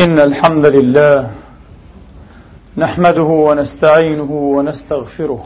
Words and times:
إن 0.00 0.18
الحمد 0.18 0.66
لله 0.66 1.30
نحمده 2.76 3.22
ونستعينه 3.22 4.32
ونستغفره 4.32 5.44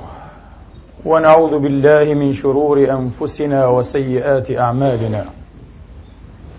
ونعوذ 1.05 1.59
بالله 1.59 2.15
من 2.15 2.33
شرور 2.33 2.79
أنفسنا 2.91 3.67
وسيئات 3.67 4.51
أعمالنا 4.51 5.25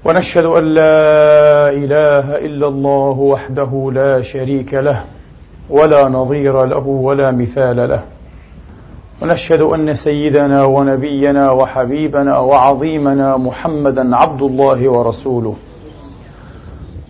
ونشهد 0.06 0.46
أن 0.46 0.64
لا 0.64 1.70
إله 1.70 2.38
إلا 2.38 2.68
الله 2.68 3.18
وحده 3.20 3.92
لا 3.94 4.22
شريك 4.22 4.74
له 4.74 5.04
ولا 5.70 6.10
نظير 6.10 6.66
له 6.66 6.88
ولا 6.88 7.32
مثال 7.32 7.90
له 7.90 8.04
ونشهد 9.22 9.62
أن 9.62 9.94
سيدنا 9.96 10.66
ونبينا 10.66 11.52
وحبيبنا 11.52 12.38
وعظيمنا 12.40 13.38
محمدا 13.38 14.16
عبد 14.16 14.42
الله 14.42 14.90
ورسوله 14.90 15.56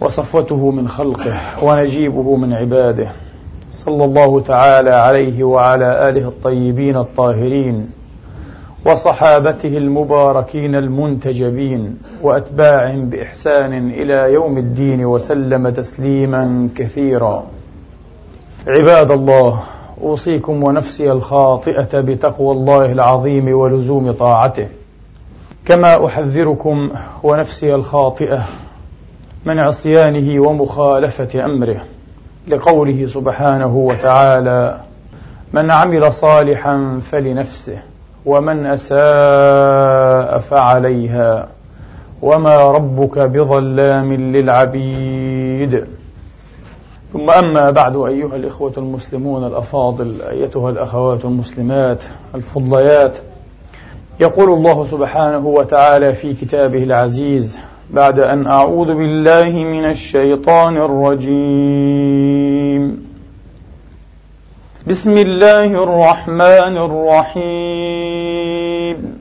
وصفوته 0.01 0.71
من 0.71 0.87
خلقه 0.87 1.33
ونجيبه 1.63 2.35
من 2.35 2.53
عباده. 2.53 3.07
صلى 3.71 4.05
الله 4.05 4.41
تعالى 4.41 4.89
عليه 4.89 5.43
وعلى 5.43 6.09
آله 6.09 6.27
الطيبين 6.27 6.97
الطاهرين 6.97 7.89
وصحابته 8.85 9.77
المباركين 9.77 10.75
المنتجبين 10.75 11.97
وأتباعهم 12.21 13.09
بإحسان 13.09 13.91
إلى 13.91 14.33
يوم 14.33 14.57
الدين 14.57 15.05
وسلم 15.05 15.69
تسليما 15.69 16.69
كثيرا. 16.75 17.43
عباد 18.67 19.11
الله 19.11 19.63
أوصيكم 20.01 20.63
ونفسي 20.63 21.11
الخاطئة 21.11 21.99
بتقوى 22.01 22.51
الله 22.51 22.85
العظيم 22.85 23.57
ولزوم 23.57 24.11
طاعته. 24.11 24.67
كما 25.65 26.05
أحذركم 26.05 26.89
ونفسي 27.23 27.75
الخاطئة 27.75 28.45
من 29.45 29.59
عصيانه 29.59 30.41
ومخالفة 30.47 31.45
أمره 31.45 31.83
لقوله 32.47 33.07
سبحانه 33.07 33.75
وتعالى 33.77 34.81
من 35.53 35.71
عمل 35.71 36.13
صالحا 36.13 36.99
فلنفسه 37.11 37.77
ومن 38.25 38.65
أساء 38.65 40.39
فعليها 40.39 41.47
وما 42.21 42.71
ربك 42.71 43.19
بظلام 43.19 44.13
للعبيد. 44.13 45.85
ثم 47.13 47.29
أما 47.29 47.71
بعد 47.71 47.95
أيها 47.95 48.35
الإخوة 48.35 48.73
المسلمون 48.77 49.47
الأفاضل 49.47 50.21
أيتها 50.29 50.69
الأخوات 50.69 51.25
المسلمات 51.25 52.03
الفضليات 52.35 53.17
يقول 54.19 54.49
الله 54.53 54.85
سبحانه 54.85 55.47
وتعالى 55.47 56.13
في 56.13 56.33
كتابه 56.33 56.83
العزيز 56.83 57.59
بعد 57.89 58.19
أن 58.19 58.47
أعوذ 58.47 58.87
بالله 58.87 59.49
من 59.49 59.85
الشيطان 59.85 60.77
الرجيم. 60.77 63.05
بسم 64.87 65.17
الله 65.17 65.65
الرحمن 65.65 66.77
الرحيم. 67.31 69.17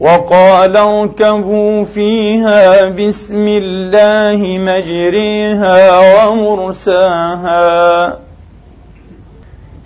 وقال 0.00 0.76
اركبوا 0.76 1.84
فيها 1.84 2.88
بسم 2.88 3.48
الله 3.48 4.58
مجريها 4.58 5.98
ومرساها. 6.28 8.18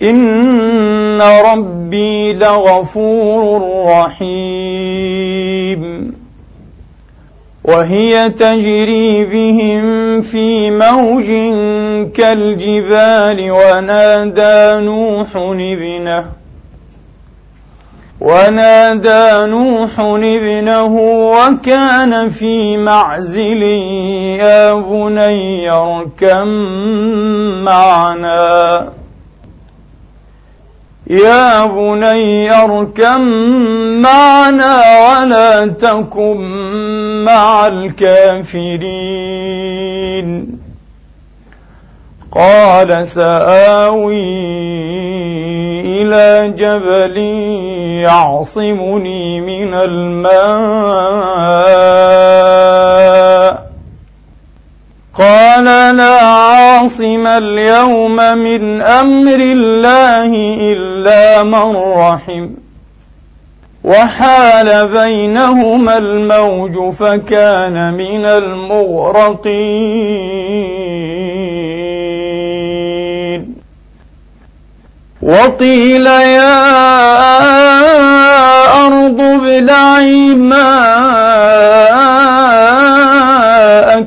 إن 0.01 1.21
ربي 1.21 2.33
لغفور 2.33 3.85
رحيم. 3.87 6.16
وهي 7.67 8.29
تجري 8.29 9.25
بهم 9.25 10.21
في 10.21 10.71
موج 10.71 11.25
كالجبال 12.13 13.51
ونادى 13.51 14.85
نوح 14.85 15.27
ابنه 15.35 16.25
ونادى 18.21 19.45
نوح 19.51 19.99
ابنه 19.99 20.95
وكان 21.33 22.29
في 22.29 22.77
معزل 22.77 23.61
يا 24.41 24.73
بني 24.73 25.69
اركم 25.69 26.47
معنا 27.63 28.89
يا 31.09 31.65
بني 31.65 32.51
اركم 32.63 33.21
معنا 34.01 34.81
ولا 35.09 35.67
تكن 35.67 36.37
مع 37.23 37.67
الكافرين. 37.67 38.67
قال 42.31 43.07
سآوي 43.07 44.47
إلى 45.81 46.53
جبل 46.57 47.17
يعصمني 48.03 49.41
من 49.41 49.73
الماء. 49.73 51.27
قال 55.19 55.65
لا 55.97 56.19
عاصم 56.21 57.27
اليوم 57.27 58.15
من 58.37 58.81
أمر 58.81 59.39
الله 59.39 60.31
من 61.43 61.75
رحم. 61.75 62.49
وحال 63.83 64.87
بينهما 64.87 65.97
الموج 65.97 66.93
فكان 66.93 67.93
من 67.93 68.25
المغرقين. 68.25 69.57
وقيل 75.21 76.05
يا 76.05 76.77
أرض 78.87 79.21
ابلعي 79.21 80.35
ماءك 80.35 80.67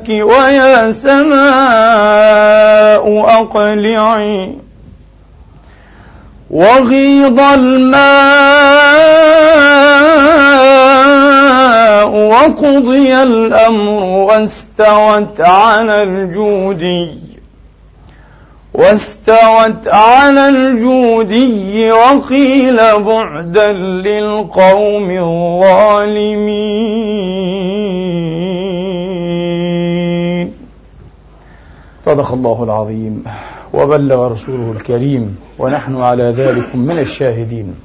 ويا 0.09 0.91
سماء 0.91 1.41
أقلعي. 3.41 4.60
وغيض 6.51 7.39
الماء 7.39 8.01
وقضي 12.09 13.23
الأمر 13.23 14.03
واستوت 14.03 15.41
على 15.41 16.03
الجودي 16.03 17.09
واستوت 18.73 19.87
على 19.87 20.49
الجودي 20.49 21.91
وقيل 21.91 22.77
بعدا 22.99 23.71
للقوم 23.73 25.09
الظالمين. 25.11 26.51
صدق 32.05 32.33
الله 32.33 32.63
العظيم. 32.63 33.23
وبلغ 33.73 34.27
رسوله 34.27 34.71
الكريم 34.71 35.37
ونحن 35.59 35.97
على 35.97 36.23
ذلك 36.23 36.75
من 36.75 36.99
الشاهدين. 36.99 37.75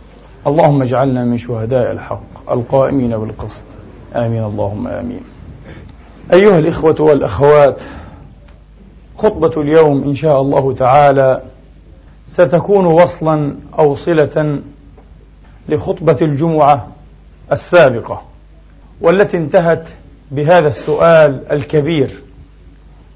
اللهم 0.47 0.83
اجعلنا 0.83 1.25
من 1.25 1.39
شهداء 1.39 1.93
الحق 1.93 2.51
القائمين 2.51 3.17
بالقسط. 3.17 3.65
آمين. 4.17 4.45
اللهم 4.45 4.87
آمين. 4.87 5.21
أيها 6.33 6.59
الإخوة 6.59 7.01
والأخوات 7.01 7.83
خطبة 9.19 9.63
اليوم 9.63 10.03
إن 10.03 10.15
شاء 10.15 10.41
الله 10.41 10.75
تعالى 10.75 11.43
ستكون 12.27 12.87
وصلا 12.87 13.55
أو 13.79 13.97
صلة 13.97 14.61
لخطبة 15.69 16.17
الجمعة 16.23 16.89
السابقة 17.53 18.23
والتي 19.01 19.37
انتهت 19.37 19.89
بهذا 20.31 20.67
السؤال 20.69 21.53
الكبير. 21.53 22.11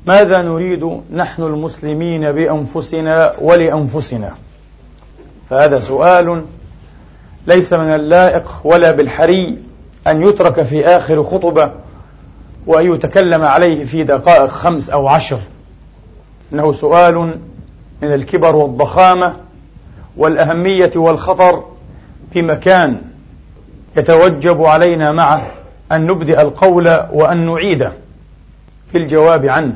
ماذا 0.07 0.43
نريد 0.43 1.01
نحن 1.13 1.43
المسلمين 1.43 2.33
بأنفسنا 2.33 3.35
ولأنفسنا؟ 3.41 4.35
فهذا 5.51 5.81
سؤال 5.81 6.45
ليس 7.47 7.73
من 7.73 7.95
اللائق 7.95 8.61
ولا 8.65 8.91
بالحري 8.93 9.59
أن 10.07 10.23
يترك 10.23 10.63
في 10.63 10.87
آخر 10.87 11.23
خطبة 11.23 11.71
وأن 12.67 12.95
يتكلم 12.95 13.43
عليه 13.43 13.85
في 13.85 14.03
دقائق 14.05 14.47
خمس 14.47 14.91
أو 14.91 15.09
عشر. 15.09 15.39
إنه 16.53 16.73
سؤال 16.73 17.15
من 18.03 18.15
الكبر 18.15 18.57
والضخامة 18.57 19.37
والأهمية 20.17 20.91
والخطر 20.97 21.65
في 22.33 22.43
مكان 22.43 23.01
يتوجب 23.97 24.63
علينا 24.65 25.13
معه 25.13 25.47
أن 25.93 26.07
نبدأ 26.07 26.43
القول 26.43 26.89
وأن 27.13 27.47
نعيده 27.47 27.93
في 28.93 28.99
الجواب 28.99 29.47
عنه. 29.47 29.75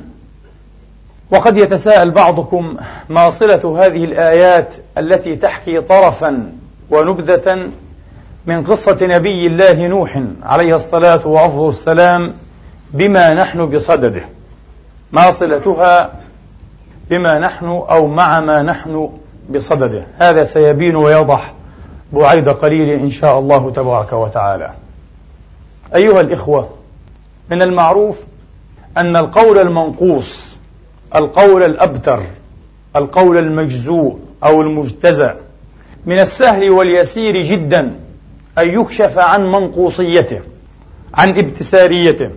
وقد 1.30 1.56
يتساءل 1.56 2.10
بعضكم 2.10 2.76
ما 3.08 3.30
صلة 3.30 3.86
هذه 3.86 4.04
الآيات 4.04 4.74
التي 4.98 5.36
تحكي 5.36 5.80
طرفا 5.80 6.52
ونبذة 6.90 7.68
من 8.46 8.64
قصة 8.64 8.98
نبي 9.02 9.46
الله 9.46 9.86
نوح 9.86 10.22
عليه 10.42 10.76
الصلاة 10.76 11.26
وأفضل 11.26 11.68
السلام 11.68 12.34
بما 12.90 13.34
نحن 13.34 13.66
بصدده. 13.66 14.22
ما 15.12 15.30
صلتها 15.30 16.12
بما 17.10 17.38
نحن 17.38 17.66
أو 17.66 18.06
مع 18.06 18.40
ما 18.40 18.62
نحن 18.62 19.10
بصدده. 19.50 20.06
هذا 20.18 20.44
سيبين 20.44 20.96
ويوضح 20.96 21.52
بعيد 22.12 22.48
قليل 22.48 22.90
إن 22.90 23.10
شاء 23.10 23.38
الله 23.38 23.70
تبارك 23.70 24.12
وتعالى. 24.12 24.70
أيها 25.94 26.20
الإخوة 26.20 26.68
من 27.50 27.62
المعروف 27.62 28.24
أن 28.96 29.16
القول 29.16 29.58
المنقوص 29.58 30.53
القول 31.14 31.62
الأبتر 31.62 32.22
القول 32.96 33.38
المجزوء 33.38 34.18
أو 34.44 34.62
المجتزأ. 34.62 35.36
من 36.06 36.18
السهل 36.18 36.70
واليسير 36.70 37.42
جدا 37.42 37.80
أن 38.58 38.80
يكشف 38.80 39.18
عن 39.18 39.52
منقوصيته 39.52 40.40
عن 41.14 41.38
ابتساريته 41.38 42.30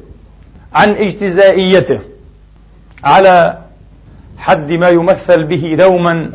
عن 0.74 0.90
اجتزائيته. 0.90 2.00
على 3.04 3.58
حد 4.38 4.72
ما 4.72 4.90
يمثل 4.90 5.44
به 5.44 5.76
دوما 5.78 6.32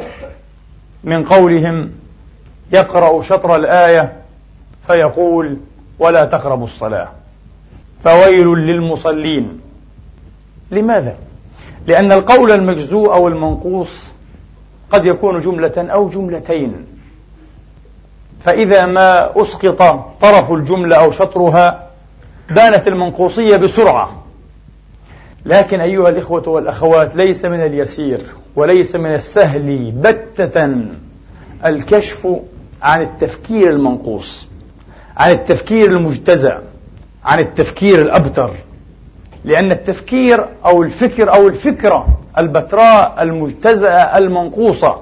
من 1.05 1.25
قولهم 1.25 1.91
يقرأ 2.73 3.23
شطر 3.23 3.57
الآية 3.57 4.13
فيقول 4.87 5.57
ولا 5.99 6.25
تقربوا 6.25 6.65
الصلاة 6.65 7.09
فويل 8.05 8.47
للمصلين. 8.47 9.61
لماذا؟ 10.71 11.17
لأن 11.87 12.13
القول 12.13 12.51
المجزوء 12.53 13.15
أو 13.15 13.29
المنقوص 13.29 14.07
قد 14.91 15.07
يكون 15.07 15.41
جملة 15.41 15.73
أو 15.77 16.09
جملتين. 16.09 16.85
فإذا 18.45 18.87
ما 18.87 19.43
أسقط 19.43 19.83
طرف 20.21 20.53
الجملة 20.53 20.97
أو 20.97 21.11
شطرها 21.11 21.89
بانت 22.51 22.89
المنقوصية 22.89 23.57
بسرعة. 23.57 24.23
لكن 25.47 25.81
أيها 25.81 26.09
الإخوة 26.09 26.49
والأخوات 26.49 27.17
ليس 27.17 27.45
من 27.45 27.61
اليسير 27.61 28.21
وليس 28.57 28.97
من 28.97 29.15
السهل 29.15 29.91
بتة 29.91 30.71
الكشف 31.67 32.29
عن 32.83 33.03
التفكير 33.03 33.71
المنقوص 33.71 34.49
عن 35.17 35.31
التفكير 35.31 35.91
المجتزأ 35.91 36.63
عن 37.25 37.39
التفكير 37.39 38.03
الأبتر. 38.03 38.51
لأن 39.45 39.73
التفكير 39.73 40.45
أو 40.65 40.83
الفكر 40.83 41.33
أو 41.35 41.49
الفكرة 41.49 42.09
البتراء 42.39 43.15
المجتزأة 43.21 44.19
المنقوصة 44.19 44.97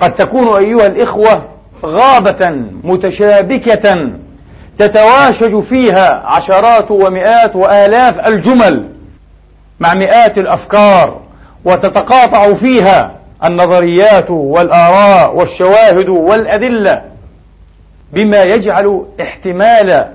قد 0.00 0.14
تكون 0.14 0.56
أيها 0.56 0.86
الإخوة 0.86 1.42
غابة 1.84 2.50
متشابكة 2.84 4.10
تتواشج 4.78 5.60
فيها 5.60 6.22
عشرات 6.26 6.90
ومئات 6.90 7.56
وآلاف 7.56 8.26
الجمل 8.26 8.88
مع 9.80 9.94
مئات 9.94 10.38
الأفكار 10.38 11.20
وتتقاطع 11.64 12.52
فيها 12.52 13.12
النظريات 13.44 14.30
والآراء 14.30 15.36
والشواهد 15.36 16.08
والأدلة 16.08 17.02
بما 18.12 18.42
يجعل 18.42 19.04
احتمال 19.20 20.06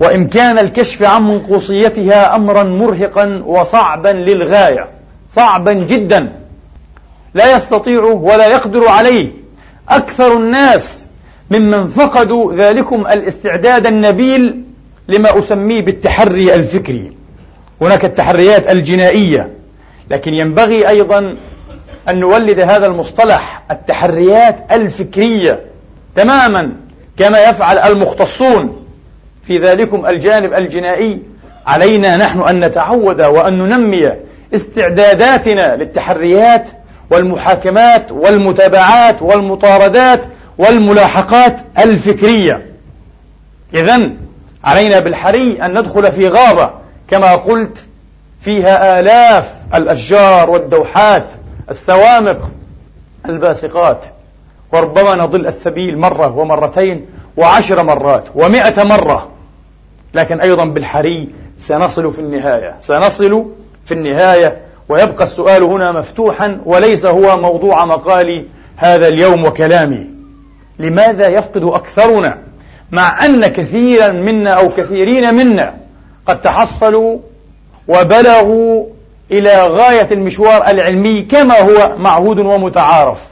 وإمكان 0.00 0.58
الكشف 0.58 1.02
عن 1.02 1.28
منقوصيتها 1.28 2.36
أمرا 2.36 2.62
مرهقا 2.62 3.42
وصعبا 3.46 4.08
للغاية 4.08 4.86
صعبا 5.30 5.72
جدا 5.72 6.32
لا 7.34 7.56
يستطيع 7.56 8.02
ولا 8.02 8.46
يقدر 8.46 8.88
عليه. 8.88 9.30
أكثر 9.88 10.36
الناس 10.36 11.06
ممن 11.50 11.88
فقدوا 11.88 12.52
ذلكم 12.52 13.06
الاستعداد 13.06 13.86
النبيل 13.86 14.62
لما 15.08 15.38
أسميه 15.38 15.82
بالتحري 15.82 16.54
الفكري. 16.54 17.12
هناك 17.80 18.04
التحريات 18.04 18.70
الجنائية 18.70 19.50
لكن 20.10 20.34
ينبغي 20.34 20.88
أيضا 20.88 21.36
أن 22.08 22.18
نولد 22.20 22.60
هذا 22.60 22.86
المصطلح 22.86 23.62
التحريات 23.70 24.56
الفكرية 24.72 25.60
تماما 26.16 26.72
كما 27.18 27.38
يفعل 27.44 27.78
المختصون. 27.78 28.77
في 29.48 29.58
ذلكم 29.58 30.06
الجانب 30.06 30.54
الجنائي 30.54 31.18
علينا 31.66 32.16
نحن 32.16 32.40
أن 32.40 32.64
نتعود 32.64 33.22
وأن 33.22 33.58
ننمي 33.58 34.12
استعداداتنا 34.54 35.76
للتحريات 35.76 36.70
والمحاكمات 37.10 38.12
والمتابعات 38.12 39.22
والمطاردات 39.22 40.20
والملاحقات 40.58 41.60
الفكرية. 41.78 42.66
إذا 43.74 44.10
علينا 44.64 45.00
بالحري 45.00 45.62
أن 45.62 45.78
ندخل 45.78 46.12
في 46.12 46.28
غابة 46.28 46.70
كما 47.10 47.34
قلت 47.34 47.86
فيها 48.40 49.00
آلاف 49.00 49.54
الأشجار 49.74 50.50
والدوحات 50.50 51.26
السوامق 51.70 52.50
الباسقات. 53.26 54.04
وربما 54.72 55.14
نضل 55.14 55.46
السبيل 55.46 55.98
مرة 55.98 56.36
ومرتين 56.36 57.06
وعشر 57.36 57.82
مرات 57.82 58.24
ومئة 58.34 58.84
مرة. 58.84 59.37
لكن 60.14 60.40
أيضا 60.40 60.64
بالحري 60.64 61.28
سنصل 61.58 62.12
في 62.12 62.18
النهاية 62.18 62.74
سنصل 62.80 63.44
في 63.84 63.94
النهاية 63.94 64.56
ويبقى 64.88 65.24
السؤال 65.24 65.62
هنا 65.62 65.92
مفتوحا 65.92 66.60
وليس 66.64 67.06
هو 67.06 67.36
موضوع 67.40 67.84
مقالي 67.84 68.44
هذا 68.76 69.08
اليوم 69.08 69.44
وكلامي. 69.44 70.06
لماذا 70.78 71.28
يفقد 71.28 71.62
أكثرنا 71.62 72.38
مع 72.90 73.24
أن 73.24 73.46
كثيرا 73.46 74.08
منا 74.08 74.50
أو 74.50 74.68
كثيرين 74.68 75.34
منا 75.34 75.74
قد 76.26 76.40
تحصلوا 76.40 77.18
وبلغوا 77.88 78.86
إلى 79.30 79.66
غاية 79.66 80.08
المشوار 80.12 80.66
العلمي 80.70 81.22
كما 81.22 81.60
هو 81.60 81.96
معهود 81.96 82.38
ومتعارف 82.38 83.24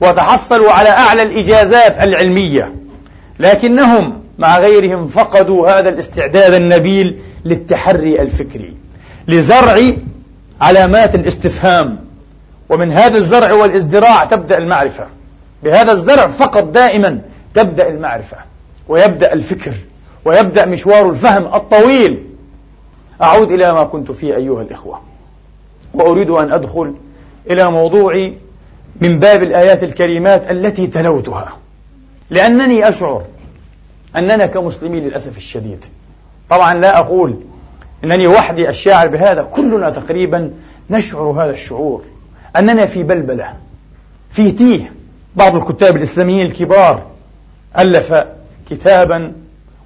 وتحصلوا 0.00 0.72
على 0.72 0.88
أعلى 0.88 1.22
الإجازات 1.22 1.96
العلمية 2.02 2.72
لكنهم 3.38 4.21
مع 4.42 4.58
غيرهم 4.58 5.08
فقدوا 5.08 5.70
هذا 5.70 5.88
الاستعداد 5.88 6.54
النبيل 6.54 7.18
للتحري 7.44 8.22
الفكري 8.22 8.74
لزرع 9.28 9.80
علامات 10.60 11.14
الاستفهام. 11.14 11.98
ومن 12.68 12.92
هذا 12.92 13.16
الزرع 13.16 13.52
والازدراع 13.52 14.24
تبدأ 14.24 14.58
المعرفة. 14.58 15.06
بهذا 15.62 15.92
الزرع 15.92 16.26
فقط 16.26 16.64
دائما 16.64 17.18
تبدأ 17.54 17.88
المعرفة 17.88 18.36
ويبدأ 18.88 19.32
الفكر 19.32 19.72
ويبدأ 20.24 20.66
مشوار 20.66 21.10
الفهم 21.10 21.54
الطويل. 21.54 22.22
أعود 23.22 23.52
إلى 23.52 23.72
ما 23.72 23.84
كنت 23.84 24.12
فيه 24.12 24.36
أيها 24.36 24.62
الإخوة 24.62 25.00
وأريد 25.94 26.30
أن 26.30 26.52
أدخل 26.52 26.94
إلى 27.50 27.70
موضوعي 27.70 28.34
من 29.00 29.18
باب 29.18 29.42
الآيات 29.42 29.84
الكريمات 29.84 30.50
التي 30.50 30.86
تلوتها 30.86 31.52
لأنني 32.30 32.88
أشعر 32.88 33.22
أننا 34.16 34.46
كمسلمين 34.46 35.04
للأسف 35.04 35.36
الشديد. 35.36 35.84
طبعا 36.50 36.74
لا 36.74 36.98
أقول 36.98 37.36
أنني 38.04 38.26
وحدي 38.26 38.68
الشاعر 38.68 39.08
بهذا 39.08 39.42
كلنا 39.42 39.90
تقريبا 39.90 40.50
نشعر 40.90 41.22
هذا 41.22 41.50
الشعور. 41.50 42.04
أننا 42.56 42.86
في 42.86 43.02
بلبلة 43.02 43.54
في 44.30 44.50
تيه. 44.50 44.92
بعض 45.36 45.56
الكتاب 45.56 45.96
الإسلاميين 45.96 46.46
الكبار 46.46 47.02
ألف 47.78 48.24
كتابا 48.70 49.32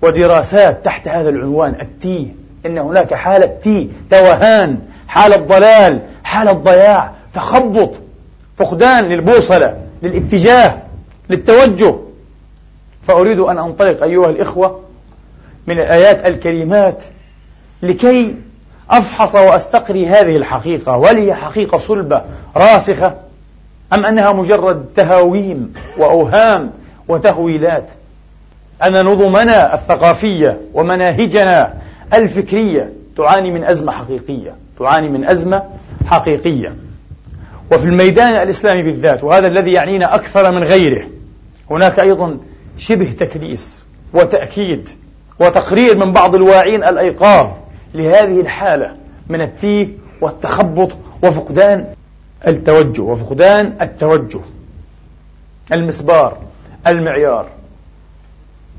ودراسات 0.02 0.84
تحت 0.84 1.08
هذا 1.08 1.28
العنوان 1.28 1.76
التيه. 1.80 2.26
إن 2.66 2.78
هناك 2.78 3.14
حالة 3.14 3.46
تيه 3.46 3.88
توهان 4.10 4.78
حالة 5.08 5.36
ضلال 5.36 6.00
حالة 6.24 6.52
ضياع 6.52 7.12
تخبط 7.34 7.94
فقدان 8.58 9.04
للبوصلة 9.04 9.76
للاتجاه 10.02 10.78
للتوجه. 11.30 11.94
فأريد 13.06 13.38
أن 13.38 13.58
أنطلق 13.58 14.02
أيها 14.02 14.30
الإخوة 14.30 14.80
من 15.66 15.80
الآيات 15.80 16.26
الكريمات 16.26 17.04
لكي 17.82 18.34
أفحص 18.90 19.34
وأستقري 19.34 20.06
هذه 20.06 20.36
الحقيقة 20.36 20.96
ولي 20.96 21.34
حقيقة 21.34 21.78
صلبة 21.78 22.22
راسخة 22.56 23.14
أم 23.92 24.06
أنها 24.06 24.32
مجرد 24.32 24.86
تهاويم 24.96 25.74
وأوهام 25.98 26.70
وتهويلات؟ 27.08 27.90
أن 28.84 29.06
نظمنا 29.06 29.74
الثقافية 29.74 30.60
ومناهجنا 30.74 31.74
الفكرية 32.14 32.92
تعاني 33.16 33.50
من 33.50 33.64
أزمة 33.64 33.92
حقيقية 33.92 34.54
تعاني 34.78 35.08
من 35.08 35.24
أزمة 35.24 35.62
حقيقية. 36.06 36.74
وفي 37.72 37.84
الميدان 37.84 38.42
الإسلامي 38.42 38.82
بالذات 38.82 39.24
وهذا 39.24 39.46
الذي 39.46 39.72
يعنينا 39.72 40.14
أكثر 40.14 40.52
من 40.52 40.64
غيره 40.64 41.06
هناك 41.70 42.00
أيضا 42.00 42.38
شبه 42.78 43.12
تكريس 43.12 43.82
وتأكيد 44.14 44.88
وتقرير 45.38 45.96
من 45.96 46.12
بعض 46.12 46.34
الواعين 46.34 46.84
الأيقاظ 46.84 47.48
لهذه 47.94 48.40
الحالة 48.40 48.96
من 49.28 49.40
التيه 49.40 49.88
والتخبط 50.20 50.92
وفقدان 51.22 51.86
التوجه 52.46 53.02
وفقدان 53.02 53.76
التوجه. 53.80 54.40
المسبار 55.72 56.38
المعيار. 56.86 57.46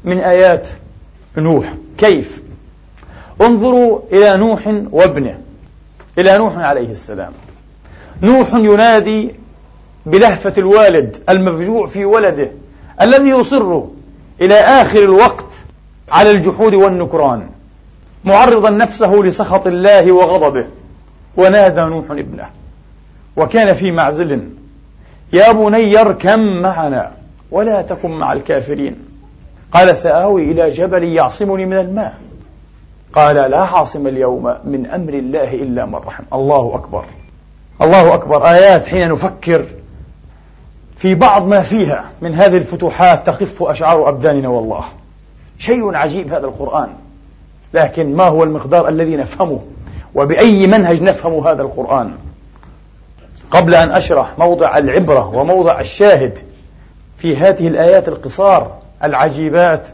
من 0.04 0.20
آيات 0.20 0.68
نوح. 1.38 1.74
كيف؟ 1.98 2.42
انظروا 3.42 4.00
إلى 4.12 4.38
نوح 4.38 4.68
وابنه. 4.92 5.39
إلى 6.18 6.38
نوح 6.38 6.58
عليه 6.58 6.92
السلام. 6.92 7.34
نوح 8.22 8.54
ينادي 8.54 9.32
بلهفة 10.06 10.54
الوالد 10.58 11.18
المفجوع 11.30 11.86
في 11.86 12.06
ولده. 12.06 12.51
الذي 13.01 13.30
يصر 13.30 13.82
إلى 14.42 14.56
آخر 14.56 15.04
الوقت 15.04 15.54
على 16.12 16.32
الجحود 16.32 16.74
والنكران 16.74 17.50
معرضا 18.25 18.70
نفسه 18.70 19.16
لسخط 19.16 19.68
الله 19.68 20.12
وغضبه 20.12 20.66
ونادى 21.38 21.82
نوح 21.82 22.12
ابنه 22.12 22.50
وكان 23.38 23.74
في 23.74 23.92
معزل 23.92 24.50
يا 25.34 25.51
بني 25.51 26.01
اركم 26.01 26.39
معنا 26.39 27.12
ولا 27.51 27.82
تكن 27.82 28.12
مع 28.12 28.34
الكافرين. 28.34 28.96
قال 29.72 29.98
سآوي 29.98 30.51
إلى 30.51 30.70
جبل 30.70 31.04
يعصمني 31.04 31.66
من 31.66 31.77
الماء. 31.77 32.18
قال 33.13 33.36
لا 33.36 33.60
عاصم 33.60 34.08
اليوم 34.08 34.54
من 34.63 34.86
أمر 34.86 35.13
الله 35.13 35.54
إلا 35.54 35.86
من 35.86 35.96
رحم. 35.96 36.24
الله 36.34 36.75
أكبر. 36.75 37.06
الله 37.82 38.13
أكبر. 38.13 38.48
آيات 38.50 38.86
حين 38.86 39.12
نفكر 39.12 39.66
في 40.98 41.16
بعض 41.16 41.48
ما 41.48 41.62
فيها 41.62 42.06
من 42.22 42.36
هذه 42.36 42.58
الفتوحات 42.58 43.27
تخف 43.27 43.63
أشعار 43.63 44.10
أبداننا 44.10 44.50
والله. 44.50 44.84
شيء 45.60 45.96
عجيب 45.96 46.34
هذا 46.34 46.46
القرآن. 46.46 46.89
لكن 47.74 48.16
ما 48.16 48.24
هو 48.24 48.44
المقدار 48.44 48.88
الذي 48.88 49.16
نفهمه؟ 49.16 49.60
وبأي 50.16 50.68
منهج 50.68 51.01
نفهم 51.01 51.48
هذا 51.48 51.62
القرآن؟ 51.62 52.12
قبل 53.51 53.75
أن 53.75 53.92
أشرح 53.92 54.39
موضع 54.39 54.77
العبرة 54.77 55.36
وموضع 55.36 55.80
الشاهد 55.80 56.38
في 57.18 57.38
هذه 57.38 57.68
الآيات 57.68 58.08
القصار 58.08 58.72
العجيبات 59.04 59.88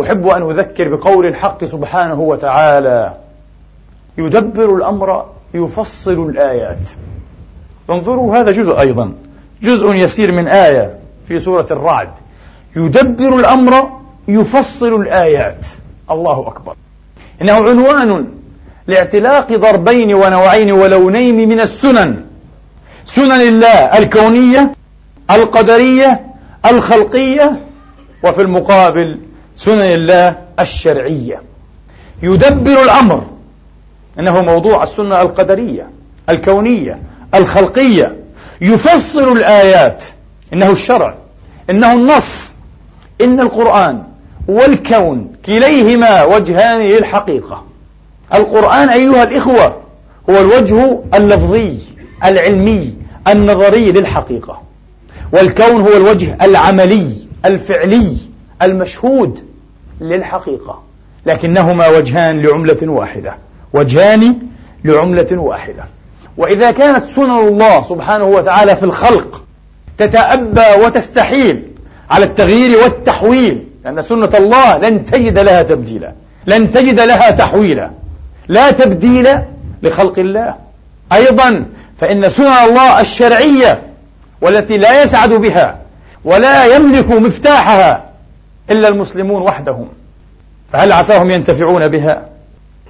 أحب 0.00 0.26
أن 0.26 0.50
أذكر 0.50 0.96
بقول 0.96 1.26
الحق 1.26 1.64
سبحانه 1.64 2.20
وتعالى 2.20 3.14
يدبر 4.18 4.76
الأمر 4.76 5.26
يفصل 5.54 6.28
الآيات. 6.30 6.90
انظروا 7.90 8.36
هذا 8.36 8.52
جزء 8.52 8.80
أيضا. 8.80 9.12
جزء 9.64 9.94
يسير 9.94 10.32
من 10.32 10.48
آية 10.48 10.98
في 11.28 11.40
سورة 11.40 11.66
الرعد. 11.70 12.08
يدبر 12.76 13.36
الأمر 13.38 13.90
يفصل 14.28 15.00
الآيات. 15.00 15.66
الله 16.10 16.48
أكبر. 16.48 16.74
إنه 17.42 17.52
عنوان 17.52 18.28
لاعتلاق 18.86 19.52
ضربين 19.52 20.14
ونوعين 20.14 20.72
ولونين 20.72 21.48
من 21.48 21.60
السنن. 21.60 22.24
سنن 23.04 23.40
الله 23.40 23.98
الكونية 23.98 24.74
القدرية 25.30 26.20
الخلقية 26.66 27.60
وفي 28.24 28.42
المقابل 28.42 29.18
سنن 29.56 29.80
الله 29.80 30.36
الشرعية. 30.60 31.42
يدبر 32.22 32.82
الأمر. 32.82 33.24
إنه 34.18 34.42
موضوع 34.42 34.82
السنة 34.82 35.22
القدرية 35.22 35.90
الكونية 36.28 36.98
الخلقية. 37.34 38.23
يفصل 38.64 39.36
الآيات. 39.36 40.04
إنه 40.52 40.70
الشرع. 40.70 41.14
إنه 41.70 41.92
النص. 41.92 42.56
إن 43.20 43.40
القرآن 43.40 44.02
والكون 44.48 45.32
كليهما 45.46 46.24
وجهان 46.24 46.80
للحقيقة. 46.80 47.64
القرآن 48.34 48.88
أيها 48.88 49.22
الإخوة 49.22 49.76
هو 50.30 50.38
الوجه 50.38 51.00
اللفظي 51.14 51.78
العلمي 52.24 52.94
النظري 53.28 53.92
للحقيقة. 53.92 54.62
والكون 55.32 55.80
هو 55.80 55.96
الوجه 55.96 56.36
العملي 56.42 57.12
الفعلي 57.44 58.16
المشهود 58.62 59.38
للحقيقة. 60.00 60.82
لكنهما 61.26 61.88
وجهان 61.88 62.42
لعملة 62.42 62.76
واحدة. 62.82 63.36
وجهان 63.72 64.38
لعملة 64.84 65.38
واحدة. 65.38 65.84
وإذا 66.36 66.70
كانت 66.70 67.06
سنن 67.06 67.48
الله 67.48 67.82
سبحانه 67.82 68.24
وتعالى 68.24 68.76
في 68.76 68.82
الخلق 68.82 69.44
تتأبى 69.98 70.84
وتستحيل 70.84 71.62
على 72.10 72.24
التغيير 72.24 72.82
والتحويل 72.82 73.64
لأن 73.84 74.02
سنة 74.02 74.30
الله 74.34 74.78
لن 74.78 75.06
تجد 75.06 75.38
لها 75.38 75.62
تبديلا 75.62 76.12
لن 76.46 76.72
تجد 76.72 77.00
لها 77.00 77.30
تحويلا 77.30 77.90
لا 78.48 78.70
تبديل 78.70 79.28
لخلق 79.82 80.18
الله. 80.18 80.54
أيضا 81.12 81.64
فإن 82.00 82.30
سنن 82.30 82.46
الله 82.46 83.00
الشرعية 83.00 83.82
والتي 84.40 84.78
لا 84.78 85.02
يسعد 85.02 85.32
بها 85.32 85.78
ولا 86.24 86.64
يملك 86.76 87.10
مفتاحها 87.10 88.04
إلا 88.70 88.88
المسلمون 88.88 89.42
وحدهم 89.42 89.88
فهل 90.72 90.92
عساهم 90.92 91.30
ينتفعون 91.30 91.88
بها؟ 91.88 92.22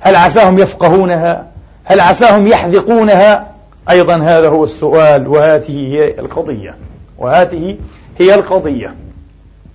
هل 0.01 0.17
عساهم 0.17 0.59
يفقهونها؟ 0.59 1.47
هل 1.85 2.01
عساهم 2.01 2.47
يحذقونها؟ 2.47 3.55
أيضا 3.91 4.17
هذا 4.17 4.49
هو 4.49 4.65
السؤال 4.65 5.29
وهذه 5.29 5.95
هي 5.95 6.19
القضية 6.19 6.77
وهذه 7.19 7.77
هي 8.19 8.35
القضية. 8.35 8.95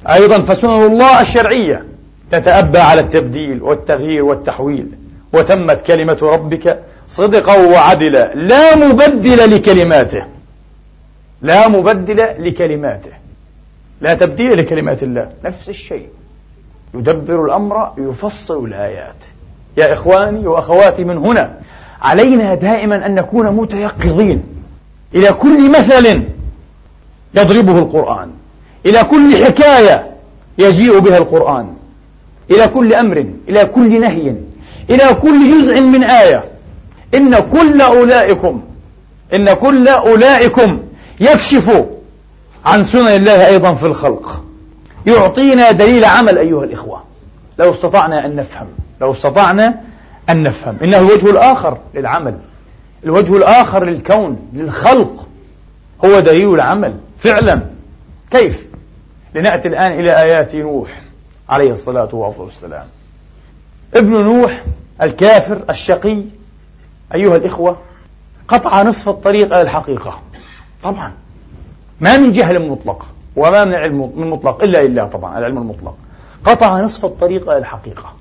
أيضا 0.10 0.40
فسنن 0.40 0.86
الله 0.86 1.22
الشرعية 1.22 1.84
تتأبى 2.32 2.80
على 2.80 3.02
التبديل 3.02 3.64
والتغيير 3.64 4.26
والتحويل 4.26 4.92
وتمت 5.34 5.82
كلمة 5.82 6.18
ربك 6.22 6.80
صدقا 7.08 7.58
وعدلا 7.58 8.34
لا 8.34 8.76
مبدل 8.76 9.56
لكلماته. 9.56 10.26
لا 11.42 11.68
مبدل 11.68 12.18
لكلماته. 12.18 13.12
لا 14.02 14.14
تبديل 14.14 14.58
لكلمات 14.58 15.04
الله 15.04 15.30
نفس 15.46 15.70
الشيء. 15.70 16.08
يدبر 16.94 17.46
الأمر 17.46 17.92
يفصل 17.98 18.66
الآيات. 18.66 19.24
يا 19.78 19.94
إخواني 19.94 20.48
وأخواتي 20.48 21.04
من 21.04 21.18
هنا 21.18 21.60
علينا 22.02 22.56
دائما 22.56 23.06
أن 23.06 23.16
نكون 23.16 23.52
متيقظين 23.52 24.44
إلى 25.16 25.34
كل 25.34 25.70
مثل 25.70 26.24
يضربه 27.34 27.80
القرآن 27.80 28.30
إلى 28.86 29.04
كل 29.04 29.46
حكاية 29.46 30.08
يجيء 30.58 31.00
بها 31.00 31.18
القرآن 31.18 31.68
إلى 32.52 32.68
كل 32.68 32.94
أمر 32.94 33.26
إلى 33.50 33.66
كل 33.66 34.02
نهي 34.02 34.36
إلى 34.90 35.14
كل 35.22 35.52
جزء 35.52 35.82
من 35.82 36.04
آية. 36.04 36.44
إن 37.16 37.36
كل 37.40 37.82
أولئكم 37.82 38.62
إن 39.34 39.54
كل 39.54 39.88
أولئكم 39.88 40.80
يكشف 41.20 41.86
عن 42.66 42.84
سنن 42.84 43.08
الله 43.08 43.48
أيضا 43.48 43.74
في 43.74 43.86
الخلق. 43.86 44.44
يعطينا 45.08 45.72
دليل 45.72 46.06
عمل 46.06 46.38
أيها 46.38 46.64
الإخوة. 46.64 47.04
لو 47.60 47.72
استطعنا 47.72 48.26
أن 48.26 48.36
نفهم 48.36 48.68
لو 49.02 49.12
استطعنا 49.12 49.82
أن 50.30 50.44
نفهم. 50.44 50.78
إنه 50.84 50.98
الوجه 50.98 51.30
الآخر 51.30 51.78
للعمل. 51.94 52.38
الوجه 53.04 53.38
الآخر 53.38 53.84
للكون 53.84 54.50
للخلق. 54.54 55.28
هو 56.06 56.20
دليل 56.20 56.54
العمل. 56.54 56.98
فعلا. 57.18 57.62
كيف؟ 58.32 58.68
لنأتي 59.36 59.68
الآن 59.68 59.92
إلى 59.92 60.22
آيات 60.22 60.56
نوح 60.56 61.02
عليه 61.50 61.72
الصلاة 61.72 62.10
والسلام. 62.14 62.86
ابن 63.94 64.24
نوح 64.24 64.64
الكافر 65.02 65.64
الشقي. 65.70 66.22
أيها 67.14 67.36
الإخوة 67.36 67.78
قطع 68.48 68.84
نصف 68.84 69.10
الطريق 69.10 69.54
إلى 69.54 69.62
الحقيقة. 69.62 70.20
طبعا. 70.84 71.12
ما 72.00 72.18
من 72.18 72.32
جهل 72.32 72.70
مطلق 72.70 73.06
وما 73.36 73.66
من 73.66 73.74
علم 73.74 74.12
مطلق 74.16 74.64
إلا 74.64 74.88
لله 74.88 75.06
طبعا 75.06 75.38
العلم 75.38 75.58
المطلق. 75.58 75.96
قطع 76.46 76.82
نصف 76.82 77.06
الطريق 77.06 77.50
إلى 77.50 77.58
الحقيقة. 77.58 78.19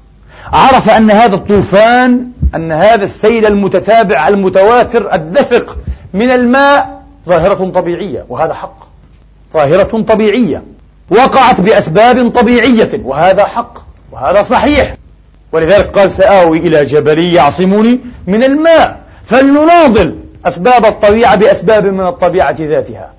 عرف 0.53 0.91
أن 0.91 1.11
هذا 1.11 1.35
الطوفان 1.35 2.27
أن 2.55 2.73
هذا 2.73 3.05
السيل 3.05 3.47
المتتابع 3.47 4.29
المتواتر 4.29 5.15
الدفق 5.15 5.77
من 6.15 6.31
الماء 6.31 7.03
ظاهرة 7.27 7.71
طبيعية 7.75 8.25
وهذا 8.29 8.55
حق. 8.55 8.77
ظاهرة 9.55 10.05
طبيعية. 10.09 10.63
وقعت 11.11 11.61
بأسباب 11.61 12.29
طبيعية 12.29 12.91
وهذا 13.05 13.45
حق 13.45 13.79
وهذا 14.13 14.43
صحيح. 14.43 14.95
ولذلك 15.53 15.99
قال 15.99 16.11
سآوي 16.13 16.59
إلى 16.59 16.85
جبل 16.85 17.35
يعصمني 17.35 18.01
من 18.27 18.45
الماء. 18.45 19.01
فلنناضل 19.25 20.19
أسباب 20.47 20.87
الطبيعة 20.87 21.37
بأسباب 21.37 21.87
من 21.87 22.07
الطبيعة 22.07 22.57
ذاتها. 22.61 23.13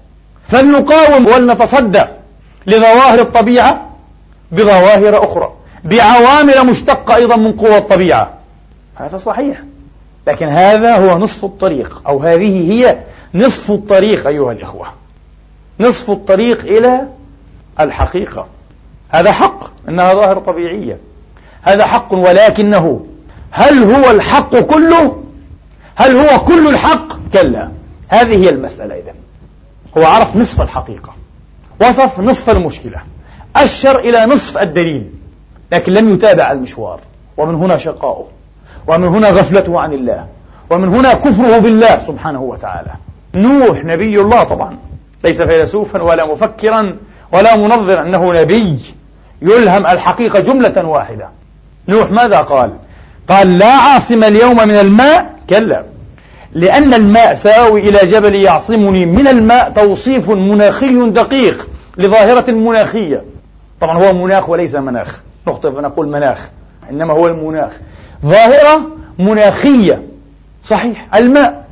فلنقاوم 0.47 1.27
ولنتصدى 1.27 2.03
لظواهر 2.67 3.19
الطبيعة 3.19 3.89
بظواهر 4.51 5.23
أخرى. 5.23 5.53
بعوامل 5.83 6.65
مشتقة 6.65 7.15
أيضا 7.15 7.35
من 7.35 7.51
قوى 7.53 7.77
الطبيعة. 7.77 8.33
هذا 8.95 9.17
صحيح. 9.17 9.63
لكن 10.27 10.47
هذا 10.47 10.95
هو 10.95 11.17
نصف 11.17 11.45
الطريق 11.45 12.01
أو 12.07 12.19
هذه 12.19 12.71
هي 12.71 12.97
نصف 13.33 13.71
الطريق 13.71 14.27
أيها 14.27 14.51
الإخوة. 14.51 14.87
نصف 15.79 16.11
الطريق 16.11 16.59
إلى 16.61 17.07
الحقيقة. 17.79 18.47
هذا 19.09 19.31
حق 19.31 19.71
إنها 19.89 20.13
ظاهرة 20.13 20.39
طبيعية. 20.39 20.97
هذا 21.61 21.85
حق 21.85 22.13
ولكنه 22.13 23.05
هل 23.51 23.83
هو 23.83 24.11
الحق 24.11 24.55
كله؟ 24.55 25.23
هل 25.95 26.15
هو 26.17 26.39
كل 26.39 26.67
الحق؟ 26.67 27.07
كلا. 27.33 27.71
هذه 28.07 28.43
هي 28.43 28.49
المسألة 28.49 28.95
إذن. 28.95 29.13
هو 29.97 30.05
عرف 30.05 30.35
نصف 30.35 30.61
الحقيقة 30.61 31.13
وصف 31.81 32.19
نصف 32.19 32.49
المشكلة 32.49 33.01
أشر 33.55 33.99
إلى 33.99 34.25
نصف 34.25 34.57
الدليل. 34.57 35.09
لكن 35.71 35.93
لم 35.93 36.13
يتابع 36.13 36.51
المشوار. 36.51 36.99
ومن 37.37 37.55
هنا 37.55 37.77
شقاؤه. 37.77 38.27
ومن 38.87 39.07
هنا 39.07 39.29
غفلته 39.29 39.79
عن 39.79 39.93
الله. 39.93 40.25
ومن 40.69 40.87
هنا 40.87 41.13
كفره 41.13 41.57
بالله 41.57 41.99
سبحانه 42.07 42.41
وتعالى. 42.41 42.91
نوح 43.35 43.85
نبي 43.85 44.21
الله 44.21 44.43
طبعا. 44.43 44.77
ليس 45.23 45.41
فيلسوفا 45.41 46.01
ولا 46.01 46.25
مفكرا 46.25 46.97
ولا 47.31 47.55
منظرا. 47.55 48.01
إنه 48.01 48.33
نبي 48.41 48.79
يلهم 49.41 49.87
الحقيقة 49.87 50.39
جملة 50.39 50.85
واحدة. 50.85 51.29
نوح 51.87 52.11
ماذا 52.11 52.41
قال؟ 52.41 52.71
قال 53.29 53.57
لا 53.57 53.73
عاصم 53.73 54.23
اليوم 54.23 54.57
من 54.57 54.75
الماء. 54.75 55.33
كلا. 55.49 55.83
لأن 56.53 56.93
الماء 56.93 57.33
ساوي 57.33 57.89
إلى 57.89 57.99
جبل 58.05 58.35
يعصمني. 58.35 59.05
من 59.05 59.27
الماء 59.27 59.69
توصيف 59.69 60.29
مناخي 60.29 61.09
دقيق 61.09 61.67
لظاهرة 61.97 62.51
مناخية. 62.51 63.23
طبعا 63.81 63.97
هو 63.97 64.13
مناخ 64.13 64.49
وليس 64.49 64.75
مناخ. 64.75 65.21
نخطئ 65.49 65.71
فنقول 65.71 66.07
مناخ 66.07 66.49
إنما 66.89 67.13
هو 67.13 67.27
المناخ. 67.27 67.71
ظاهرة 68.25 68.81
مناخية 69.19 70.03
صحيح. 70.65 71.15
الماء 71.15 71.65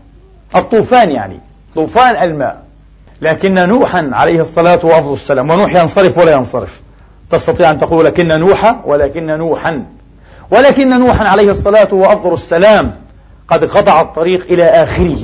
الطوفان 0.55 1.12
يعني 1.12 1.39
طوفان 1.75 2.29
الماء. 2.29 2.63
لكن 3.22 3.53
نوحا 3.53 4.10
عليه 4.13 4.41
الصلاة 4.41 4.79
والسلام 4.84 5.50
ونوح 5.50 5.75
ينصرف 5.75 6.17
ولا 6.17 6.31
ينصرف؟ 6.31 6.81
تستطيع 7.31 7.72
أن 7.72 7.77
تقول 7.77 8.05
لكن 8.05 8.27
نوحا 8.39 8.81
ولكن 8.86 9.25
نوحا. 9.25 9.86
ولكن 10.51 11.00
نوحا 11.00 11.25
عليه 11.25 11.51
الصلاة 11.51 11.93
وأفضل 11.93 12.34
السلام 12.34 12.96
قد 13.48 13.63
قطع 13.63 14.01
الطريق 14.01 14.46
إلى 14.50 14.63
آخره 14.63 15.17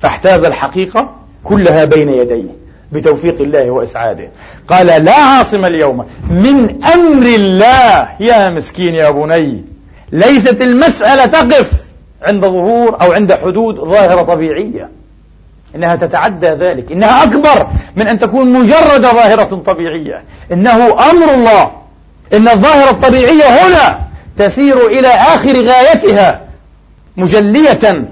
فاحتاز 0.00 0.44
الحقيقة 0.44 1.10
كلها 1.44 1.84
بين 1.84 2.08
يديه. 2.08 2.63
بتوفيق 2.92 3.40
الله 3.40 3.70
وإسعاده. 3.70 4.28
قال 4.68 4.86
لا 4.86 5.14
عاصم 5.14 5.64
اليوم. 5.64 6.06
من 6.30 6.84
أمر 6.84 7.26
الله 7.26 8.08
يا 8.20 8.50
مسكين 8.50 8.94
يا 8.94 9.10
بني 9.10 9.64
ليست 10.12 10.60
المسألة 10.62 11.26
تقف 11.26 11.72
عند 12.22 12.44
ظهور 12.44 13.02
أو 13.02 13.12
عند 13.12 13.32
حدود 13.32 13.76
ظاهرة 13.76 14.22
طبيعية. 14.22 14.88
إنها 15.74 15.96
تتعدى 15.96 16.46
ذلك. 16.46 16.92
إنها 16.92 17.22
أكبر 17.22 17.68
من 17.96 18.06
أن 18.06 18.18
تكون 18.18 18.52
مجرد 18.52 19.02
ظاهرة 19.02 19.62
طبيعية. 19.66 20.24
إنه 20.52 21.10
أمر 21.10 21.34
الله. 21.34 21.70
إن 22.32 22.48
الظاهرة 22.48 22.90
الطبيعية 22.90 23.44
هنا 23.44 24.00
تسير 24.38 24.86
إلى 24.86 25.08
آخر 25.08 25.52
غايتها 25.62 26.40
مجلية 27.16 28.04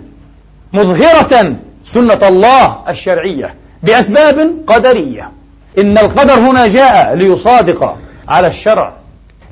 مظهرة 0.72 1.54
سنة 1.84 2.28
الله 2.28 2.76
الشرعية. 2.88 3.54
بأسباب 3.82 4.52
قدرية. 4.66 5.30
إن 5.78 5.98
القدر 5.98 6.34
هنا 6.34 6.68
جاء 6.68 7.14
ليصادق 7.14 7.96
على 8.28 8.46
الشرع 8.46 8.92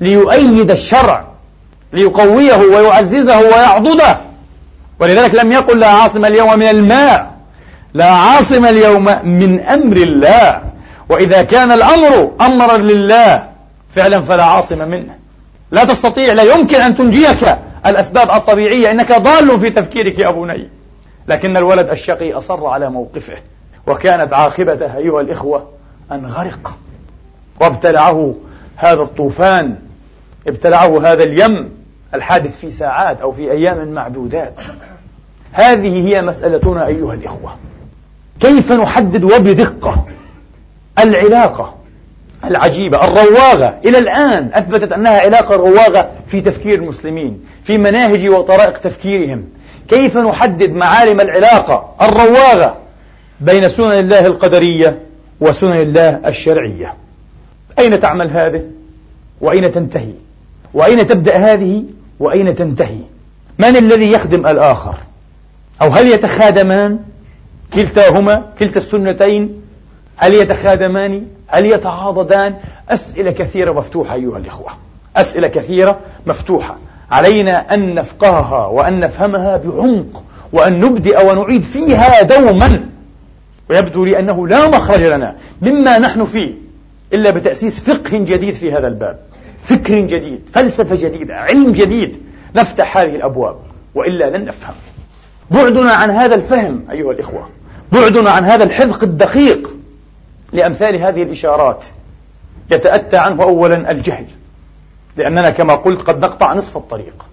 ليؤيد 0.00 0.70
الشرع 0.70 1.24
ليقويه 1.92 2.56
ويعززه 2.56 3.38
ويعضده. 3.38 4.20
ولذلك 5.00 5.34
لم 5.34 5.52
يقل 5.52 5.80
لا 5.80 5.86
عاصم 5.86 6.24
اليوم 6.24 6.58
من 6.58 6.66
الماء 6.66 7.30
لا 7.94 8.10
عاصم 8.10 8.64
اليوم 8.64 9.04
من 9.24 9.60
أمر 9.60 9.96
الله. 9.96 10.62
وإذا 11.08 11.42
كان 11.42 11.72
الأمر 11.72 12.30
أمرا 12.40 12.76
لله 12.76 13.44
فعلا 13.90 14.20
فلا 14.20 14.44
عاصم 14.44 14.88
منه. 14.88 15.14
لا 15.70 15.84
تستطيع 15.84 16.32
لا 16.32 16.42
يمكن 16.42 16.80
أن 16.80 16.96
تنجيك 16.96 17.56
الأسباب 17.86 18.30
الطبيعية 18.30 18.90
إنك 18.90 19.12
ضال 19.12 19.60
في 19.60 19.70
تفكيرك 19.70 20.18
يا 20.18 20.30
بني 20.30 20.68
لكن 21.28 21.56
الولد 21.56 21.90
الشقي 21.90 22.32
أصر 22.32 22.66
على 22.66 22.90
موقفه. 22.90 23.36
وكانت 23.86 24.32
عاقبته 24.32 24.96
أيها 24.96 25.20
الإخوة 25.20 25.68
أن 26.12 26.26
غرق 26.26 26.76
وابتلعه 27.60 28.34
هذا 28.76 29.02
الطوفان 29.02 29.76
ابتلعه 30.46 31.12
هذا 31.12 31.24
اليم 31.24 31.70
الحادث 32.14 32.58
في 32.58 32.70
ساعات 32.70 33.20
أو 33.20 33.32
في 33.32 33.52
أيام 33.52 33.88
معدودات. 33.88 34.62
هذه 35.52 36.08
هي 36.08 36.22
مسألتنا 36.22 36.86
أيها 36.86 37.14
الإخوة. 37.14 37.56
كيف 38.40 38.72
نحدد 38.72 39.24
وبدقة 39.24 40.06
العلاقة 40.98 41.74
العجيبة 42.44 43.04
الرواغة؟ 43.04 43.78
إلى 43.84 43.98
الآن 43.98 44.50
أثبتت 44.54 44.92
أنها 44.92 45.20
علاقة 45.20 45.56
رواغة 45.56 46.10
في 46.26 46.40
تفكير 46.40 46.78
المسلمين 46.78 47.44
في 47.62 47.78
مناهج 47.78 48.28
وطرائق 48.28 48.78
تفكيرهم. 48.78 49.44
كيف 49.88 50.16
نحدد 50.16 50.72
معالم 50.72 51.20
العلاقة 51.20 51.94
الرواغة 52.02 52.76
بين 53.40 53.68
سنن 53.68 53.98
الله 53.98 54.26
القدرية 54.26 54.98
وسنن 55.40 55.80
الله 55.80 56.20
الشرعية. 56.26 56.94
أين 57.78 58.00
تعمل 58.00 58.30
هذه؟ 58.30 58.64
وأين 59.40 59.72
تنتهي؟ 59.72 60.12
وأين 60.74 61.06
تبدأ 61.06 61.36
هذه؟ 61.36 61.84
وأين 62.20 62.54
تنتهي؟ 62.54 63.00
من 63.58 63.76
الذي 63.76 64.12
يخدم 64.12 64.46
الآخر؟ 64.46 64.94
أو 65.82 65.88
هل 65.88 66.08
يتخادمان 66.08 66.98
كلتاهما 67.74 68.46
كلتا 68.58 68.78
السنتين؟ 68.78 69.62
هل 70.16 70.34
يتخادمان؟ 70.34 71.26
هل 71.46 71.66
يتعاضدان؟ 71.66 72.54
أسئلة 72.88 73.30
كثيرة 73.30 73.72
مفتوحة 73.72 74.14
أيها 74.14 74.38
الإخوة. 74.38 74.70
أسئلة 75.16 75.48
كثيرة 75.48 75.98
مفتوحة. 76.26 76.76
علينا 77.10 77.74
أن 77.74 77.94
نفقهها 77.94 78.66
وأن 78.66 79.00
نفهمها 79.00 79.56
بعمق 79.56 80.22
وأن 80.52 80.80
نبدأ 80.80 81.20
ونعيد 81.20 81.62
فيها 81.62 82.22
دوما. 82.22 82.86
ويبدو 83.70 84.04
لي 84.04 84.18
أنه 84.18 84.48
لا 84.48 84.68
مخرج 84.68 85.02
لنا 85.02 85.36
مما 85.62 85.98
نحن 85.98 86.24
فيه 86.24 86.54
إلا 87.12 87.30
بتأسيس 87.30 87.80
فقه 87.80 88.18
جديد 88.18 88.54
في 88.54 88.72
هذا 88.72 88.86
الباب. 88.88 89.18
فكر 89.62 90.00
جديد 90.00 90.40
فلسفة 90.52 90.96
جديدة 90.96 91.34
علم 91.34 91.72
جديد. 91.72 92.22
نفتح 92.54 92.96
هذه 92.96 93.16
الأبواب 93.16 93.56
وإلا 93.94 94.36
لن 94.36 94.44
نفهم. 94.44 94.74
بعدنا 95.50 95.92
عن 95.92 96.10
هذا 96.10 96.34
الفهم 96.34 96.84
أيها 96.90 97.12
الإخوة. 97.12 97.48
بعدنا 97.92 98.30
عن 98.30 98.44
هذا 98.44 98.64
الحذق 98.64 99.02
الدقيق 99.02 99.70
لأمثال 100.52 100.96
هذه 100.96 101.22
الإشارات. 101.22 101.84
يتأتى 102.70 103.16
عنه 103.16 103.42
أولا 103.42 103.90
الجهل. 103.90 104.26
لأننا 105.16 105.50
كما 105.50 105.74
قلت 105.74 106.00
قد 106.00 106.24
نقطع 106.24 106.52
نصف 106.52 106.76
الطريق. 106.76 107.26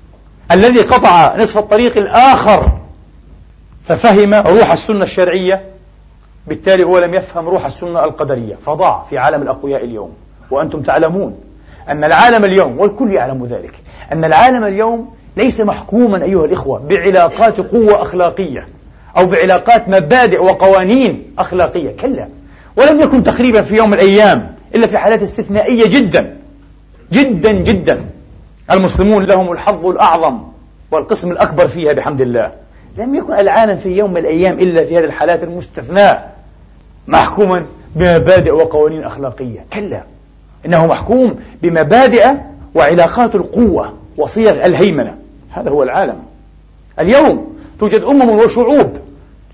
الذي 0.52 0.82
قطع 0.82 1.36
نصف 1.36 1.58
الطريق 1.58 1.98
الآخر 1.98 2.70
ففهم 3.88 4.34
روح 4.34 4.72
السنة 4.72 5.04
الشرعية 5.04 5.77
بالتالي 6.48 6.84
هو 6.84 7.00
لم 7.00 7.14
يفهم 7.14 7.48
روح 7.48 7.66
السنة 7.66 8.04
القدرية 8.04 8.56
فضاع 8.66 9.04
في 9.10 9.18
عالم 9.18 9.42
الأقوياء 9.42 9.84
اليوم. 9.84 10.14
وأنتم 10.52 10.82
تعلمون 10.82 11.36
أن 11.90 12.04
العالم 12.04 12.46
اليوم 12.46 12.80
والكل 12.80 13.12
يعلم 13.12 13.46
ذلك 13.46 13.74
أن 14.12 14.26
العالم 14.26 14.64
اليوم 14.64 15.14
ليس 15.38 15.62
محكوما 15.62 16.24
أيها 16.24 16.46
الإخوة 16.46 16.80
بعلاقات 16.80 17.60
قوة 17.60 18.02
أخلاقية 18.02 18.68
أو 19.18 19.26
بعلاقات 19.26 19.90
مبادئ 19.90 20.44
وقوانين 20.44 21.24
أخلاقية 21.40 21.96
كلا. 22.02 22.28
ولم 22.76 23.02
يكن 23.02 23.24
تقريبا 23.24 23.62
في 23.62 23.76
يوم 23.76 23.90
من 23.90 23.94
الأيام 23.94 24.56
إلا 24.76 24.88
في 24.88 24.98
حالات 24.98 25.22
استثنائية 25.22 26.00
جدا 26.00 26.38
جدا 27.12 27.52
جدا. 27.52 28.00
المسلمون 28.72 29.24
لهم 29.24 29.52
الحظ 29.52 29.86
الأعظم 29.86 30.40
والقسم 30.92 31.32
الأكبر 31.32 31.68
فيها 31.68 31.94
بحمد 31.94 32.22
الله. 32.22 32.52
لم 32.98 33.16
يكن 33.16 33.34
العالم 33.34 33.76
في 33.76 33.98
يوم 33.98 34.12
من 34.12 34.18
الأيام 34.18 34.60
إلا 34.60 34.84
في 34.84 34.98
هذه 34.98 35.04
الحالات 35.04 35.44
المستثناة 35.44 36.24
محكوما 37.08 37.66
بمبادئ 37.96 38.52
وقوانين 38.52 39.04
أخلاقية. 39.04 39.66
كلا. 39.74 40.04
إنه 40.66 40.88
محكوم 40.88 41.40
بمبادئ 41.62 42.28
وعلاقات 42.76 43.36
القوة 43.36 43.94
وصيغ 44.18 44.66
الهيمنة. 44.66 45.16
هذا 45.52 45.70
هو 45.70 45.84
العالم. 45.84 46.20
اليوم 47.00 47.58
توجد 47.80 48.02
أمم 48.02 48.30
وشعوب 48.30 48.98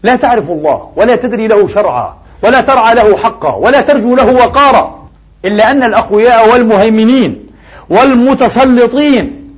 لا 0.04 0.16
تعرف 0.16 0.50
الله 0.50 0.90
ولا 0.96 1.16
تدري 1.16 1.48
له 1.48 1.68
شرعا 1.68 2.14
ولا 2.44 2.62
ترعى 2.62 2.96
له 2.96 3.18
حقا 3.18 3.56
ولا 3.56 3.82
ترجو 3.82 4.16
له 4.16 4.36
وقارا. 4.36 5.10
إلا 5.46 5.72
أن 5.72 5.84
الأقوياء 5.84 6.52
والمهيمنين 6.52 7.48
والمتسلطين 7.90 9.50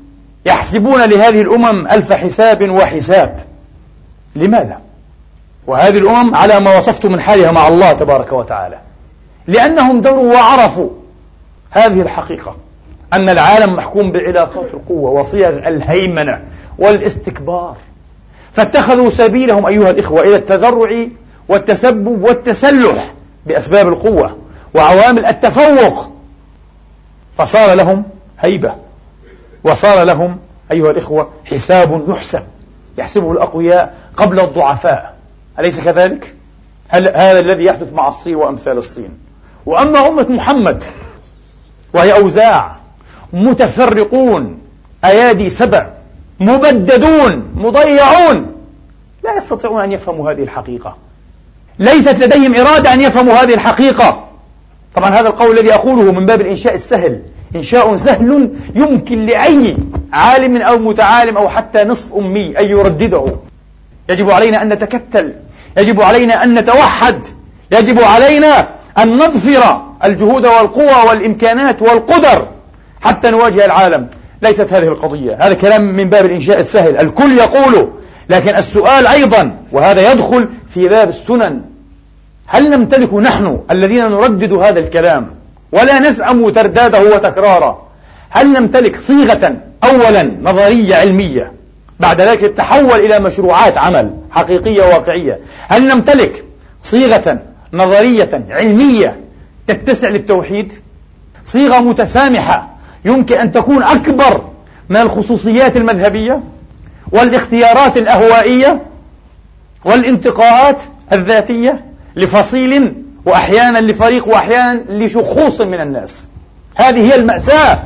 يحسبون 0.45 1.01
لهذه 1.01 1.41
الأمم 1.41 1.87
ألف 1.87 2.13
حساب 2.13 2.69
وحساب. 2.69 3.39
لماذا؟ 4.35 4.84
وهذه 5.67 5.97
الأمم 5.97 6.35
على 6.35 6.59
ما 6.59 6.77
وصفت 6.77 7.05
من 7.05 7.21
حالها 7.21 7.51
مع 7.51 7.67
الله 7.67 7.93
تبارك 7.93 8.33
وتعالى. 8.33 8.77
لأنهم 9.47 10.01
دروا 10.01 10.33
وعرفوا 10.33 10.89
هذه 11.71 12.01
الحقيقة. 12.01 12.55
أن 13.13 13.29
العالم 13.29 13.73
محكوم 13.75 14.11
بعلاقات 14.11 14.73
القوة 14.73 15.11
وصيغ 15.11 15.67
الهيمنة 15.67 16.41
والاستكبار. 16.77 17.75
فاتخذوا 18.53 19.09
سبيلهم 19.09 19.65
أيها 19.65 19.89
الإخوة 19.89 20.21
إلى 20.21 20.35
التذرع 20.35 21.07
والتسبب 21.47 22.21
والتسلح 22.23 23.13
بأسباب 23.45 23.87
القوة 23.87 24.37
وعوامل 24.73 25.25
التفوق. 25.25 26.11
فصار 27.37 27.73
لهم 27.73 28.03
هيبة. 28.39 28.73
وصار 29.63 30.03
لهم 30.03 30.37
أيها 30.71 30.91
الإخوة 30.91 31.29
حساب 31.45 32.09
يحسب. 32.09 32.43
يحسبه 32.97 33.31
الأقوياء 33.31 33.95
قبل 34.17 34.39
الضعفاء. 34.39 35.14
أليس 35.59 35.81
كذلك؟ 35.81 36.33
هل 36.87 37.07
هذا 37.07 37.39
الذي 37.39 37.63
يحدث 37.63 37.93
مع 37.93 38.07
الصين 38.07 38.35
وأمثال 38.35 38.77
الصين 38.77 39.09
وأما 39.65 40.07
أمة 40.07 40.25
محمد 40.29 40.83
وهي 41.93 42.13
أوزاع 42.13 42.75
متفرقون 43.33 44.59
أيادي 45.05 45.49
سبع 45.49 45.87
مبددون 46.39 47.51
مضيعون 47.55 48.55
لا 49.23 49.37
يستطيعون 49.37 49.81
أن 49.81 49.91
يفهموا 49.91 50.31
هذه 50.31 50.43
الحقيقة. 50.43 50.97
ليست 51.79 52.23
لديهم 52.23 52.55
إرادة 52.55 52.93
أن 52.93 53.01
يفهموا 53.01 53.33
هذه 53.33 53.53
الحقيقة. 53.53 54.27
طبعا 54.95 55.09
هذا 55.09 55.27
القول 55.27 55.59
الذي 55.59 55.73
أقوله 55.73 56.11
من 56.11 56.25
باب 56.25 56.41
الإنشاء 56.41 56.73
السهل. 56.73 57.21
إنشاء 57.55 57.95
سهل 57.95 58.49
يمكن 58.75 59.25
لأي 59.25 59.77
عالم 60.13 60.61
أو 60.61 60.77
متعالم 60.77 61.37
أو 61.37 61.49
حتى 61.49 61.83
نصف 61.83 62.15
أمي 62.15 62.59
أن 62.59 62.65
يردده. 62.65 63.35
يجب 64.09 64.31
علينا 64.31 64.61
أن 64.61 64.69
نتكتل 64.69 65.33
يجب 65.77 66.01
علينا 66.01 66.43
أن 66.43 66.53
نتوحد. 66.53 67.19
يجب 67.71 68.01
علينا 68.01 68.67
أن 68.97 69.17
نضفر 69.17 69.81
الجهود 70.03 70.45
والقوى 70.45 71.09
والإمكانات 71.09 71.81
والقدر 71.81 72.47
حتى 73.01 73.29
نواجه 73.29 73.65
العالم. 73.65 74.07
ليست 74.41 74.73
هذه 74.73 74.87
القضية. 74.87 75.37
هذا 75.39 75.53
كلام 75.53 75.81
من 75.81 76.09
باب 76.09 76.25
الإنشاء 76.25 76.59
السهل. 76.59 76.97
الكل 76.97 77.37
يقوله 77.37 77.89
لكن 78.29 78.55
السؤال 78.55 79.07
أيضا 79.07 79.57
وهذا 79.71 80.11
يدخل 80.11 80.47
في 80.69 80.87
باب 80.87 81.09
السنن. 81.09 81.61
هل 82.47 82.69
نمتلك 82.69 83.13
نحن 83.13 83.59
الذين 83.71 84.11
نردد 84.11 84.53
هذا 84.53 84.79
الكلام 84.79 85.27
ولا 85.71 85.99
نزعم 85.99 86.49
ترداده 86.49 87.15
وتكراره؟ 87.15 87.85
هل 88.29 88.53
نمتلك 88.53 88.95
صيغة 88.95 89.55
أولا 89.83 90.31
نظرية 90.41 90.95
علمية 90.95 91.51
بعد 91.99 92.21
ذلك 92.21 92.39
تتحول 92.39 92.99
إلى 92.99 93.19
مشروعات 93.19 93.77
عمل 93.77 94.15
حقيقية 94.31 94.83
واقعية. 94.83 95.39
هل 95.67 95.87
نمتلك 95.87 96.43
صيغة 96.81 97.39
نظرية 97.73 98.45
علمية 98.49 99.19
تتسع 99.67 100.09
للتوحيد؟ 100.09 100.73
صيغة 101.45 101.79
متسامحة 101.79 102.69
يمكن 103.05 103.35
أن 103.37 103.51
تكون 103.51 103.83
أكبر 103.83 104.41
من 104.89 104.97
الخصوصيات 104.97 105.77
المذهبية 105.77 106.43
والاختيارات 107.11 107.97
الأهوائية 107.97 108.81
والانتقاءات 109.85 110.81
الذاتية 111.13 111.85
لفصيل 112.15 112.93
وأحيانا 113.25 113.77
لفريق 113.77 114.27
وأحيانا 114.27 114.81
لشخوص 114.89 115.61
من 115.61 115.81
الناس. 115.81 116.27
هذه 116.75 117.11
هي 117.11 117.15
المأساة. 117.15 117.83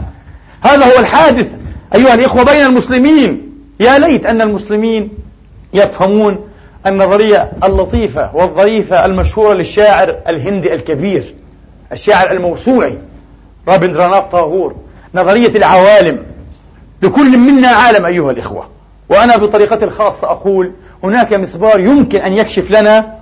هذا 0.62 0.86
هو 0.86 1.00
الحادث 1.00 1.52
أيها 1.96 2.14
الإخوة 2.14 2.44
بين 2.44 2.66
المسلمين. 2.66 3.49
يا 3.80 3.98
ليت 4.00 4.26
أن 4.26 4.42
المسلمين 4.42 5.10
يفهمون 5.74 6.40
النظرية 6.88 7.52
اللطيفة 7.64 8.36
والظريفة 8.36 9.06
المشهورة 9.06 9.54
للشاعر 9.54 10.16
الهندي 10.28 10.74
الكبير 10.74 11.36
الشاعر 11.92 12.32
الموسوعي 12.32 12.98
رابندرانات 13.68 14.32
طاغور 14.32 14.76
نظرية 15.16 15.56
العوالم 15.56 16.20
لكل 17.02 17.38
منا 17.38 17.68
عالم 17.68 18.06
أيها 18.06 18.32
الإخوة. 18.32 18.68
وأنا 19.10 19.38
بطريقتي 19.38 19.86
الخاصة 19.86 20.32
أقول 20.32 20.72
هناك 21.04 21.34
مسبار 21.34 21.80
يمكن 21.80 22.20
أن 22.20 22.34
يكشف 22.34 22.72
لنا 22.72 23.16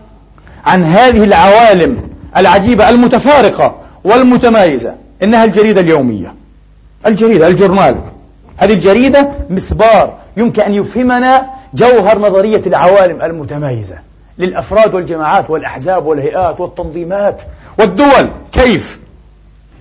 عن 0.65 0.83
هذه 0.83 1.23
العوالم 1.23 2.09
العجيبة 2.37 2.89
المتفارقة 2.89 3.75
والمتمايزة. 4.03 4.95
إنها 5.23 5.45
الجريدة 5.45 5.81
اليومية. 5.81 6.33
الجريدة 7.05 7.47
الجورنال. 7.47 7.95
هذه 8.57 8.73
الجريدة 8.73 9.29
مسبار 9.49 10.17
يمكن 10.37 10.61
أن 10.61 10.73
يفهمنا 10.73 11.47
جوهر 11.73 12.19
نظرية 12.19 12.61
العوالم 12.67 13.21
المتمايزة 13.21 13.95
للأفراد 14.37 14.93
والجماعات 14.93 15.49
والأحزاب 15.49 16.05
والهيئات 16.05 16.59
والتنظيمات 16.59 17.41
والدول. 17.79 18.29
كيف 18.51 18.99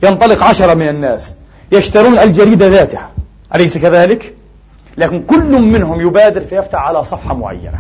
ينطلق 0.03 0.43
عشرة 0.43 0.75
من 0.75 0.89
الناس 0.89 1.37
يشترون 1.73 2.19
الجريدة 2.19 2.69
ذاتها؟ 2.69 3.11
أليس 3.55 3.79
كذلك؟ 3.79 4.35
لكن 4.99 5.23
كل 5.23 5.63
منهم 5.63 6.01
يبادر 6.01 6.41
فيفتح 6.41 6.79
على 6.79 7.05
صفحة 7.05 7.35
معينة. 7.35 7.79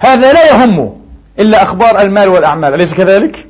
هذا 0.00 0.32
لا 0.32 0.46
يهمه 0.50 0.96
إلا 1.38 1.62
أخبار 1.62 2.00
المال 2.00 2.28
والأعمال. 2.28 2.74
أليس 2.74 2.94
كذلك؟ 2.94 3.46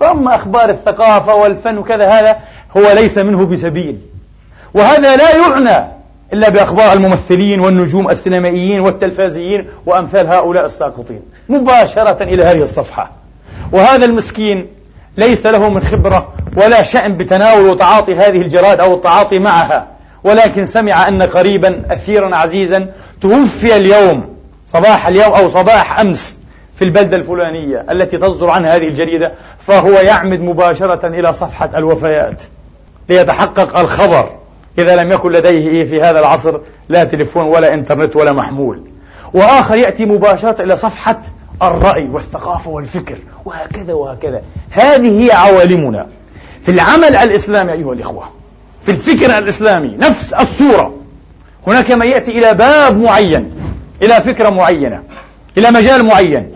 وأما 0.00 0.34
أخبار 0.34 0.70
الثقافة 0.70 1.34
والفن 1.34 1.78
وكذا 1.78 2.08
هذا 2.08 2.36
هو 2.76 2.92
ليس 2.92 3.18
منه 3.18 3.46
بسبيل. 3.46 3.98
وهذا 4.74 5.16
لا 5.16 5.36
يعنى 5.36 5.97
إلا 6.32 6.48
بأخبار 6.48 6.92
الممثلين 6.92 7.60
والنجوم 7.60 8.10
السينمائيين 8.10 8.80
والتلفازيين 8.80 9.66
وأمثال 9.86 10.26
هؤلاء 10.26 10.64
الساقطين 10.64 11.20
مباشرة 11.48 12.22
إلى 12.22 12.44
هذه 12.44 12.62
الصفحة. 12.62 13.10
وهذا 13.72 14.04
المسكين 14.04 14.66
ليس 15.16 15.46
له 15.46 15.68
من 15.68 15.80
خبرة 15.80 16.32
ولا 16.56 16.82
شأن 16.82 17.16
بتناول 17.16 17.68
وتعاطي 17.68 18.14
هذه 18.14 18.40
الجرائد 18.40 18.80
أو 18.80 18.94
التعاطي 18.94 19.38
معها 19.38 19.86
ولكن 20.24 20.64
سمع 20.64 21.08
أن 21.08 21.22
قريبا 21.22 21.82
أثيرا 21.90 22.36
عزيزا 22.36 22.86
توفي 23.20 23.76
اليوم 23.76 24.36
صباح 24.66 25.06
اليوم 25.06 25.32
أو 25.32 25.48
صباح 25.48 26.00
أمس 26.00 26.38
في 26.76 26.84
البلدة 26.84 27.16
الفلانية 27.16 27.86
التي 27.90 28.18
تصدر 28.18 28.50
عنها 28.50 28.76
هذه 28.76 28.88
الجريدة 28.88 29.32
فهو 29.58 29.90
يعمد 29.90 30.40
مباشرة 30.40 31.06
إلى 31.06 31.32
صفحة 31.32 31.70
الوفيات 31.76 32.42
ليتحقق 33.08 33.78
الخبر. 33.78 34.37
إذا 34.78 34.96
لم 34.96 35.12
يكن 35.12 35.32
لديه 35.32 35.84
في 35.84 36.02
هذا 36.02 36.20
العصر 36.20 36.58
لا 36.88 37.04
تليفون 37.04 37.42
ولا 37.42 37.74
إنترنت 37.74 38.16
ولا 38.16 38.32
محمول. 38.32 38.80
وآخر 39.34 39.76
يأتي 39.76 40.06
مباشرة 40.06 40.62
إلى 40.62 40.76
صفحة 40.76 41.20
الرأي 41.62 42.08
والثقافة 42.12 42.70
والفكر 42.70 43.16
وهكذا 43.44 43.92
وهكذا. 43.92 44.42
هذه 44.70 45.24
هي 45.26 45.32
عوالمنا. 45.32 46.06
في 46.62 46.70
العمل 46.70 47.16
الإسلامي 47.16 47.72
أيها 47.72 47.92
الإخوة 47.92 48.24
في 48.82 48.90
الفكر 48.90 49.38
الإسلامي 49.38 49.96
نفس 49.98 50.32
الصورة. 50.32 50.94
هناك 51.66 51.90
من 51.90 52.06
يأتي 52.06 52.38
إلى 52.38 52.54
باب 52.54 52.98
معين 53.00 53.50
إلى 54.02 54.20
فكرة 54.20 54.48
معينة 54.48 55.02
إلى 55.58 55.70
مجال 55.70 56.04
معين 56.04 56.50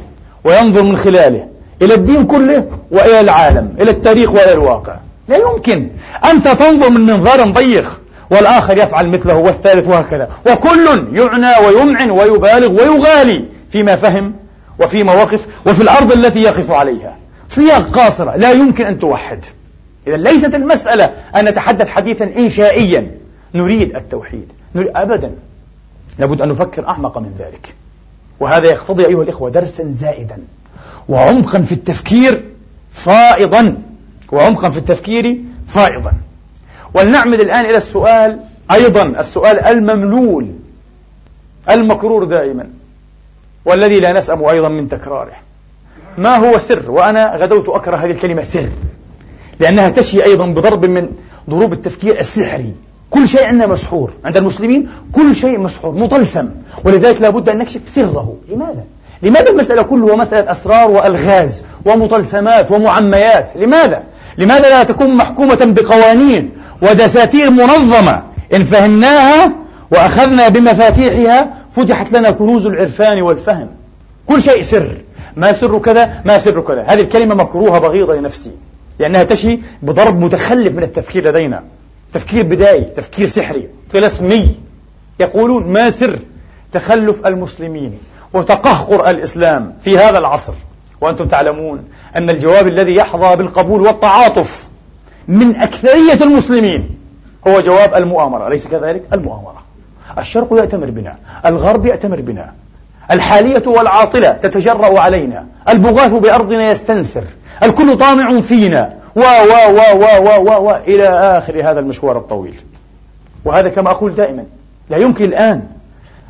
وينظر 0.44 0.82
من 0.82 0.96
خلاله 0.96 1.48
إلى 1.82 1.94
الدين 1.94 2.26
كله 2.26 2.66
وإلى 2.90 3.20
العالم 3.20 3.74
إلى 3.80 3.90
التاريخ 3.90 4.30
وإلى 4.30 4.52
الواقع. 4.52 4.94
لا 5.28 5.36
يمكن 5.36 5.88
أنت 6.24 6.48
تنظر 6.48 6.90
من 6.90 7.00
منظار 7.00 7.50
ضيق 7.50 8.00
والآخر 8.30 8.78
يفعل 8.78 9.08
مثله 9.08 9.36
والثالث 9.36 9.88
وهكذا. 9.88 10.30
وكل 10.46 11.08
يعنى 11.12 11.66
ويمعن 11.66 12.10
ويبالغ 12.10 12.70
ويغالي 12.70 13.44
فيما 13.70 13.96
فهم 13.96 14.34
وفي 14.80 15.02
مواقف 15.02 15.46
وفي 15.66 15.82
الأرض 15.82 16.12
التي 16.12 16.42
يقف 16.42 16.70
عليها. 16.70 17.16
صياغ 17.48 17.82
قاصرة 17.82 18.36
لا 18.36 18.50
يمكن 18.52 18.86
أن 18.86 18.98
توحد. 18.98 19.44
إذا 20.06 20.16
ليست 20.16 20.54
المسألة 20.54 21.10
أن 21.36 21.44
نتحدث 21.44 21.88
حديثا 21.88 22.24
إنشائيا. 22.24 23.10
نريد 23.54 23.96
التوحيد. 23.96 24.52
نريد 24.74 24.90
أبدا. 24.96 25.32
لابد 26.18 26.40
أن 26.40 26.48
نفكر 26.48 26.88
أعمق 26.88 27.18
من 27.18 27.32
ذلك. 27.38 27.74
وهذا 28.40 28.66
يقتضي 28.66 29.06
أيها 29.06 29.22
الإخوة 29.22 29.50
درسا 29.50 29.84
زائدا. 29.90 30.38
وعمقا 31.08 31.58
في 31.58 31.72
التفكير 31.72 32.44
فائضا. 32.90 33.76
وعمقا 34.32 34.70
في 34.70 34.78
التفكير 34.78 35.40
فائضا. 35.66 36.12
ولنعمد 36.94 37.40
الآن 37.40 37.64
إلى 37.64 37.76
السؤال 37.76 38.38
أيضا 38.72 39.02
السؤال 39.02 39.58
المملول 39.60 40.48
المكرور 41.70 42.24
دائما 42.24 42.66
والذي 43.64 44.00
لا 44.00 44.12
نسأم 44.12 44.44
أيضا 44.44 44.68
من 44.68 44.88
تكراره. 44.88 45.32
ما 46.18 46.36
هو 46.36 46.58
سر؟ 46.58 46.90
وأنا 46.90 47.36
غدوت 47.36 47.68
أكره 47.68 47.96
هذه 47.96 48.10
الكلمة 48.10 48.42
سر 48.42 48.68
لأنها 49.60 49.88
تشي 49.88 50.24
أيضا 50.24 50.46
بضرب 50.46 50.84
من 50.84 51.08
ضروب 51.50 51.72
التفكير 51.72 52.18
السحري. 52.18 52.74
كل 53.10 53.28
شيء 53.28 53.44
عندنا 53.44 53.66
مسحور. 53.66 54.12
عند 54.24 54.36
المسلمين 54.36 54.88
كل 55.12 55.36
شيء 55.36 55.58
مسحور 55.58 55.94
مطلسم. 55.94 56.50
ولذلك 56.84 57.22
لابد 57.22 57.48
أن 57.48 57.58
نكشف 57.58 57.80
سره. 57.86 58.36
لماذا؟ 58.48 58.84
لماذا 59.22 59.50
المسألة 59.50 59.82
كلها 59.82 60.16
مسألة 60.16 60.50
أسرار 60.50 60.90
وألغاز 60.90 61.64
ومطلسمات 61.84 62.70
ومعميات؟ 62.70 63.50
لماذا؟ 63.56 64.02
لماذا 64.38 64.68
لا 64.68 64.84
تكون 64.84 65.14
محكومة 65.14 65.58
بقوانين 65.60 66.50
ودساتير 66.82 67.50
منظمة. 67.50 68.22
إن 68.54 68.64
فهمناها 68.64 69.52
وأخذنا 69.90 70.48
بمفاتيحها 70.48 71.54
فتحت 71.72 72.12
لنا 72.12 72.30
كنوز 72.30 72.66
العرفان 72.66 73.22
والفهم. 73.22 73.68
كل 74.26 74.42
شيء 74.42 74.62
سر. 74.62 74.96
ما 75.36 75.52
سر 75.52 75.78
كذا 75.78 76.22
ما 76.24 76.38
سر 76.38 76.60
كذا. 76.60 76.82
هذه 76.82 77.00
الكلمة 77.00 77.34
مكروهة 77.34 77.78
بغيضة 77.78 78.14
لنفسي 78.14 78.50
لأنها 78.98 79.24
تشي 79.24 79.58
بضرب 79.82 80.20
متخلف 80.20 80.74
من 80.74 80.82
التفكير 80.82 81.28
لدينا. 81.28 81.62
تفكير 82.14 82.42
بدائي 82.42 82.84
تفكير 82.84 83.26
سحري 83.26 83.68
طلسمي 83.92 84.54
يقولون 85.20 85.66
ما 85.66 85.90
سر 85.90 86.18
تخلف 86.72 87.26
المسلمين 87.26 87.98
وتقهقر 88.32 89.10
الإسلام 89.10 89.74
في 89.82 89.98
هذا 89.98 90.18
العصر. 90.18 90.52
وأنتم 91.00 91.28
تعلمون 91.28 91.84
أن 92.16 92.30
الجواب 92.30 92.68
الذي 92.68 92.94
يحظى 92.94 93.36
بالقبول 93.36 93.80
والتعاطف 93.80 94.68
من 95.28 95.56
أكثرية 95.56 96.22
المسلمين. 96.22 96.88
هو 97.48 97.60
جواب 97.60 97.94
المؤامرة 97.94 98.48
أليس 98.48 98.68
كذلك؟ 98.68 99.02
المؤامرة. 99.12 99.62
الشرق 100.18 100.52
يأتمر 100.52 100.90
بنا 100.90 101.16
الغرب 101.46 101.86
يأتمر 101.86 102.20
بنا 102.20 102.52
الحالية 103.10 103.62
والعاطلة 103.66 104.32
تتجرأ 104.32 105.00
علينا 105.00 105.46
البغاث 105.68 106.12
بأرضنا 106.12 106.70
يستنسر 106.70 107.22
الكل 107.62 107.98
طامع 107.98 108.40
فينا 108.40 108.94
و 109.16 109.20
و 109.20 109.70
و 109.70 109.80
و 109.94 110.04
و 110.24 110.50
و, 110.50 110.68
و 110.68 110.76
إلى 110.86 111.08
آخر 111.08 111.70
هذا 111.70 111.80
المشوار 111.80 112.16
الطويل. 112.18 112.54
وهذا 113.44 113.68
كما 113.68 113.90
أقول 113.90 114.14
دائما 114.14 114.44
لا 114.90 114.96
يمكن 114.96 115.24
الآن 115.24 115.62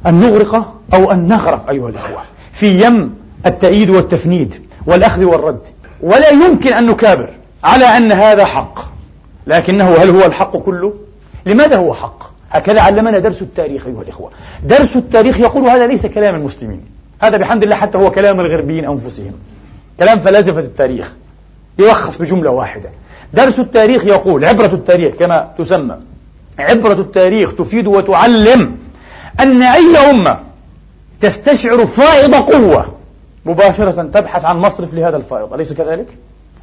أن 0.06 0.20
نغرق 0.20 0.74
أو 0.94 1.12
أن 1.12 1.28
نغرق 1.28 1.70
أيها 1.70 1.88
الأخوة 1.88 2.22
في 2.52 2.84
يم 2.86 3.14
التأييد 3.46 3.90
والتفنيد 3.90 4.54
والأخذ 4.86 5.24
والرد 5.24 5.60
ولا 6.00 6.28
يمكن 6.28 6.72
أن 6.72 6.86
نكابر. 6.86 7.28
على 7.64 7.84
أن 7.84 8.12
هذا 8.12 8.44
حق. 8.44 8.80
لكنه 9.46 9.94
هل 9.94 10.10
هو 10.10 10.24
الحق 10.24 10.56
كله؟ 10.56 10.94
لماذا 11.46 11.76
هو 11.76 11.94
حق؟ 11.94 12.32
هكذا 12.50 12.80
علمنا 12.80 13.18
درس 13.18 13.42
التاريخ 13.42 13.86
أيها 13.86 14.02
الإخوة. 14.02 14.30
درس 14.64 14.96
التاريخ 14.96 15.40
يقول 15.40 15.64
هذا 15.64 15.86
ليس 15.86 16.06
كلام 16.06 16.34
المسلمين. 16.34 16.80
هذا 17.22 17.36
بحمد 17.36 17.62
الله 17.62 17.76
حتى 17.76 17.98
هو 17.98 18.10
كلام 18.10 18.40
الغربيين 18.40 18.84
أنفسهم. 18.84 19.32
كلام 19.98 20.18
فلاسفة 20.18 20.60
التاريخ. 20.60 21.12
يلخص 21.78 22.18
بجملة 22.18 22.50
واحدة. 22.50 22.90
درس 23.34 23.58
التاريخ 23.58 24.04
يقول 24.04 24.44
عبرة 24.44 24.74
التاريخ 24.74 25.14
كما 25.14 25.50
تسمى. 25.58 25.96
عبرة 26.58 27.00
التاريخ 27.00 27.54
تفيد 27.54 27.86
وتعلم 27.86 28.76
أن 29.40 29.62
أي 29.62 29.96
أمة 30.10 30.38
تستشعر 31.20 31.86
فائض 31.86 32.34
قوة 32.34 32.86
مباشرة 33.46 34.02
تبحث 34.02 34.44
عن 34.44 34.58
مصرف 34.58 34.94
لهذا 34.94 35.16
الفائض. 35.16 35.54
أليس 35.54 35.72
كذلك؟ 35.72 36.06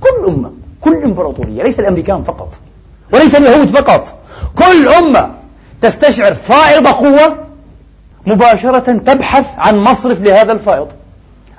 كل 0.02 0.26
أمة. 0.28 0.52
كل 0.82 1.04
إمبراطورية 1.04 1.64
ليس 1.64 1.80
الأمريكان 1.80 2.24
فقط 2.24 2.60
وليس 3.14 3.36
اليهود 3.36 3.68
فقط. 3.68 4.16
كل 4.56 4.88
أمة 4.88 5.32
تستشعر 5.82 6.34
فائض 6.34 6.88
قوة 6.88 7.38
مباشرة 8.26 8.94
تبحث 8.94 9.46
عن 9.58 9.78
مصرف 9.78 10.22
لهذا 10.22 10.52
الفائض. 10.52 10.88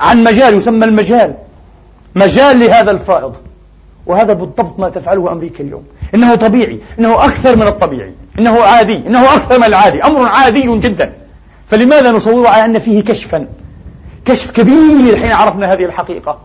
عن 0.00 0.24
مجال 0.24 0.54
يسمى 0.54 0.84
المجال. 0.84 1.34
مجال 2.14 2.60
لهذا 2.60 2.90
الفائض. 2.90 3.36
وهذا 4.06 4.32
بالضبط 4.32 4.78
ما 4.78 4.88
تفعله 4.88 5.32
أمريكا 5.32 5.64
اليوم. 5.64 5.84
إنه 6.14 6.34
طبيعي 6.34 6.80
إنه 6.98 7.24
أكثر 7.24 7.56
من 7.56 7.66
الطبيعي 7.66 8.12
إنه 8.38 8.62
عادي 8.62 8.96
إنه 8.96 9.34
أكثر 9.34 9.58
من 9.58 9.64
العادي. 9.64 10.02
أمر 10.02 10.28
عادي 10.28 10.78
جدا. 10.78 11.12
فلماذا 11.68 12.10
نصور 12.10 12.46
على 12.46 12.64
أن 12.64 12.78
فيه 12.78 13.04
كشفا؟ 13.04 13.46
كشف 14.24 14.50
كبير 14.50 15.16
حين 15.16 15.32
عرفنا 15.32 15.72
هذه 15.72 15.84
الحقيقة. 15.84 16.38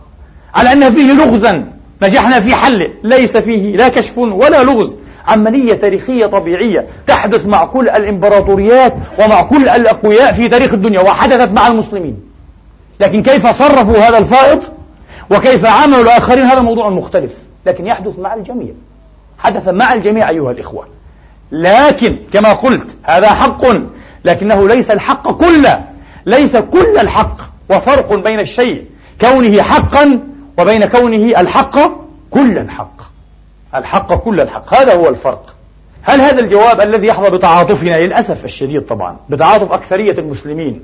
على 0.54 0.72
أن 0.72 0.90
فيه 0.90 1.12
لغزا. 1.12 1.75
نجحنا 2.02 2.40
في 2.40 2.54
حله 2.54 2.90
ليس 3.04 3.36
فيه 3.36 3.76
لا 3.76 3.88
كشف 3.88 4.18
ولا 4.18 4.64
لغز. 4.64 4.98
عملية 5.26 5.74
تاريخية 5.74 6.26
طبيعية 6.26 6.86
تحدث 7.06 7.46
مع 7.46 7.64
كل 7.64 7.88
الإمبراطوريات 7.88 8.94
ومع 9.18 9.42
كل 9.42 9.68
الأقوياء 9.68 10.32
في 10.32 10.48
تاريخ 10.48 10.74
الدنيا 10.74 11.00
وحدثت 11.00 11.50
مع 11.50 11.68
المسلمين. 11.68 12.16
لكن 13.00 13.22
كيف 13.22 13.46
صرفوا 13.46 13.98
هذا 13.98 14.18
الفائض؟ 14.18 14.62
وكيف 15.30 15.66
عملوا 15.66 16.02
الآخرين؟ 16.02 16.44
هذا 16.44 16.60
موضوع 16.60 16.88
مختلف 16.88 17.34
لكن 17.66 17.86
يحدث 17.86 18.18
مع 18.18 18.34
الجميع. 18.34 18.72
حدث 19.38 19.68
مع 19.68 19.92
الجميع 19.92 20.28
أيها 20.28 20.50
الإخوة. 20.50 20.86
لكن 21.52 22.16
كما 22.32 22.52
قلت 22.52 22.96
هذا 23.02 23.28
حق 23.28 23.64
لكنه 24.24 24.68
ليس 24.68 24.90
الحق 24.90 25.30
كله. 25.30 25.84
ليس 26.26 26.56
كل 26.56 26.98
الحق. 26.98 27.36
وفرق 27.70 28.14
بين 28.14 28.40
الشيء 28.40 28.84
كونه 29.20 29.62
حقا 29.62 30.20
وبين 30.58 30.86
كونه 30.86 31.40
الحق 31.40 31.78
كل 32.30 32.58
الحق. 32.58 33.02
الحق 33.74 34.14
كل 34.14 34.40
الحق. 34.40 34.74
هذا 34.74 34.94
هو 34.94 35.08
الفرق. 35.08 35.54
هل 36.02 36.20
هذا 36.20 36.40
الجواب 36.40 36.80
الذي 36.80 37.06
يحظى 37.06 37.30
بتعاطفنا 37.30 38.00
للأسف 38.00 38.44
الشديد 38.44 38.82
طبعا 38.82 39.16
بتعاطف 39.30 39.72
أكثرية 39.72 40.18
المسلمين؟ 40.18 40.82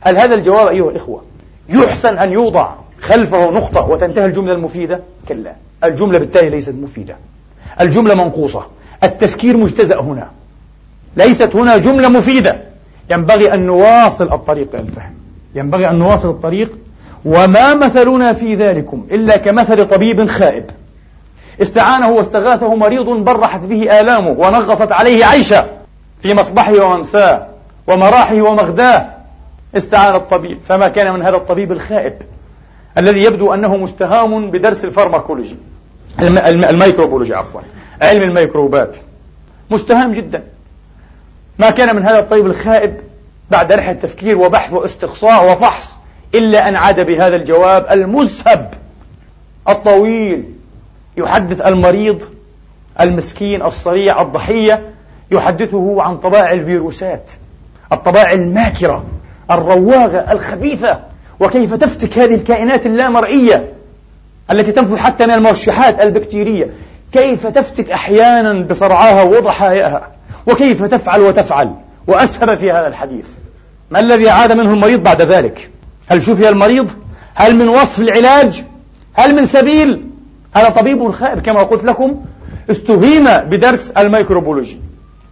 هل 0.00 0.16
هذا 0.16 0.34
الجواب 0.34 0.66
أيها 0.66 0.90
الإخوة 0.90 1.22
يحسن 1.68 2.18
أن 2.18 2.32
يوضع 2.32 2.70
خلفه 3.00 3.50
نقطة 3.50 3.88
وتنتهي 3.88 4.24
الجملة 4.26 4.52
المفيدة؟ 4.52 5.00
كلا. 5.28 5.52
الجملة 5.84 6.18
بالتالي 6.18 6.50
ليست 6.50 6.74
مفيدة. 6.74 7.16
الجملة 7.80 8.14
منقوصة. 8.14 8.66
التفكير 9.04 9.56
مجتزأ 9.56 10.00
هنا. 10.00 10.30
ليست 11.16 11.56
هنا 11.56 11.76
جملة 11.76 12.08
مفيدة. 12.08 12.62
ينبغي 13.10 13.54
أن 13.54 13.66
نواصل 13.66 14.32
الطريق 14.32 14.68
إلى 14.74 14.82
الفهم. 14.82 15.14
ينبغي 15.54 15.90
أن 15.90 15.94
نواصل 15.94 16.30
الطريق 16.30 16.78
وما 17.24 17.74
مثلنا 17.74 18.32
في 18.32 18.54
ذلكم 18.54 19.06
إلا 19.10 19.36
كمثل 19.36 19.88
طبيب 19.88 20.26
خائب. 20.28 20.64
استعانه 21.62 22.10
واستغاثه 22.10 22.74
مريض 22.74 23.06
برحت 23.06 23.60
به 23.60 24.00
آلامه 24.00 24.30
ونغصت 24.30 24.92
عليه 24.92 25.24
عيشه 25.24 25.66
في 26.22 26.34
مصبحه 26.34 26.84
وممساه 26.84 27.46
ومراحه 27.86 28.42
ومغداه. 28.42 29.06
استعان 29.76 30.14
الطبيب. 30.14 30.58
فما 30.68 30.88
كان 30.88 31.12
من 31.12 31.22
هذا 31.22 31.36
الطبيب 31.36 31.72
الخائب 31.72 32.14
الذي 32.98 33.22
يبدو 33.22 33.54
أنه 33.54 33.76
مستهام 33.76 34.50
بدرس 34.50 34.84
ال 34.84 34.89
pharmacology. 34.89 35.56
ال 36.20 36.29
microbiology 36.29 37.34
عفوا. 37.34 37.60
علم 38.02 38.22
الميكروبات. 38.22 38.96
مستهام 39.70 40.12
جدا. 40.12 40.42
ما 41.58 41.70
كان 41.70 41.96
من 41.96 42.02
هذا 42.02 42.18
الطبيب 42.18 42.46
الخائب 42.46 42.96
بعد 43.50 43.72
رحلة 43.72 43.92
تفكير 43.92 44.38
وبحث 44.38 44.72
واستقصاء 44.72 45.52
وفحص 45.52 45.96
إلا 46.34 46.68
أن 46.68 46.76
عاد 46.76 47.00
بهذا 47.00 47.36
الجواب 47.36 47.86
المذهب 47.90 48.74
الطويل 49.68 50.44
يحدث 51.16 51.60
المريض 51.60 52.22
المسكين 53.00 53.62
الصريع 53.62 54.22
الضحية 54.22 54.82
يحدثه 55.30 56.02
عن 56.02 56.16
طبائع 56.16 56.52
الفيروسات 56.52 57.30
الطبائع 57.92 58.32
الماكرة 58.32 59.04
الرواغة 59.50 60.32
الخبيثة 60.32 61.00
وكيف 61.40 61.74
تفتك 61.74 62.18
هذه 62.18 62.34
الكائنات 62.34 62.86
اللامرئية 62.86 63.72
التي 64.50 64.72
تنفذ 64.72 64.96
حتى 64.96 65.26
من 65.26 65.34
المرشحات 65.34 66.00
البكتيرية؟ 66.00 66.70
كيف 67.12 67.46
تفتك 67.46 67.90
أحيانا 67.90 68.62
بصرعاها 68.66 69.22
وضحاياها؟ 69.22 70.08
وكيف 70.46 70.82
تفعل 70.82 71.20
وتفعل؟ 71.20 71.74
وأسهب 72.06 72.54
في 72.54 72.72
هذا 72.72 72.86
الحديث. 72.86 73.26
ما 73.90 74.00
الذي 74.00 74.30
عاد 74.30 74.52
منه 74.52 74.72
المريض 74.72 75.02
بعد 75.02 75.22
ذلك؟ 75.22 75.70
هل 76.08 76.22
شفي 76.22 76.48
المريض؟ 76.48 76.90
هل 77.34 77.56
من 77.56 77.68
وصف 77.68 78.00
العلاج؟ 78.00 78.64
هل 79.14 79.34
من 79.34 79.46
سبيل؟ 79.46 80.06
هذا 80.56 80.68
طبيب 80.68 81.10
خائب 81.10 81.40
كما 81.40 81.62
قلت 81.62 81.84
لكم 81.84 82.24
استهيم 82.70 83.24
بدرس 83.24 83.90
الميكروبولوجي 83.90 84.80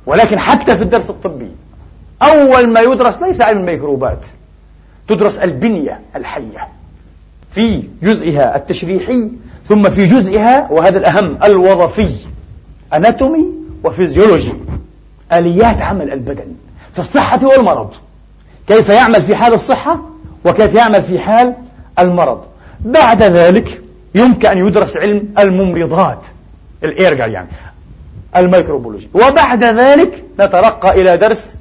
ولكن 0.06 0.38
حتى 0.38 0.76
في 0.76 0.82
الدرس 0.82 1.11
الطبي 1.11 1.50
أول 2.22 2.68
ما 2.72 2.80
يدرس 2.80 3.22
ليس 3.22 3.40
علم 3.40 3.58
الميكروبات 3.58 4.26
تدرس 5.08 5.38
البنية 5.38 6.00
الحية 6.16 6.68
في 7.50 7.82
جزئها 8.02 8.56
التشريحي 8.56 9.28
ثم 9.68 9.90
في 9.90 10.06
جزئها 10.06 10.68
وهذا 10.70 10.98
الأهم 10.98 11.38
الوظيفي 11.44 12.09
anatomy 12.94 13.46
و 13.85 13.91
physiology 13.91 14.52
آليات 15.32 15.82
عمل 15.82 16.12
البدن 16.12 16.54
في 16.92 16.98
الصحة 16.98 17.46
والمرض. 17.46 17.90
كيف 18.68 18.88
يعمل 18.88 19.22
في 19.22 19.37
حال 19.37 19.54
الصحة؟ 19.54 20.12
وكيف 20.44 20.74
يعمل 20.74 21.02
في 21.02 21.18
حال 21.18 21.55
المرض. 21.98 22.44
بعد 22.81 23.22
ذلك 23.22 23.83
يمكن 24.14 24.48
أن 24.48 24.59
يدرس 24.59 24.96
علم 24.96 25.28
الممرضات. 25.38 26.20
ال 26.85 26.90
Erreger 26.90 27.28
يعني. 27.28 27.48
ال 28.37 28.42
microbiology. 28.42 29.09
وبعد 29.14 29.64
ذلك 29.64 30.24
نترقى 30.40 31.00
إلى 31.00 31.16
درس 31.16 31.57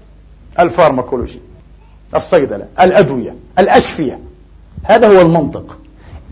ال 0.59 0.65
pharmacology. 0.65 1.39
الصيدلة. 2.15 2.65
الأدوية. 2.81 3.35
الأشفية. 3.59 4.19
هذا 4.83 5.07
هو 5.07 5.21
المنطق. 5.21 5.77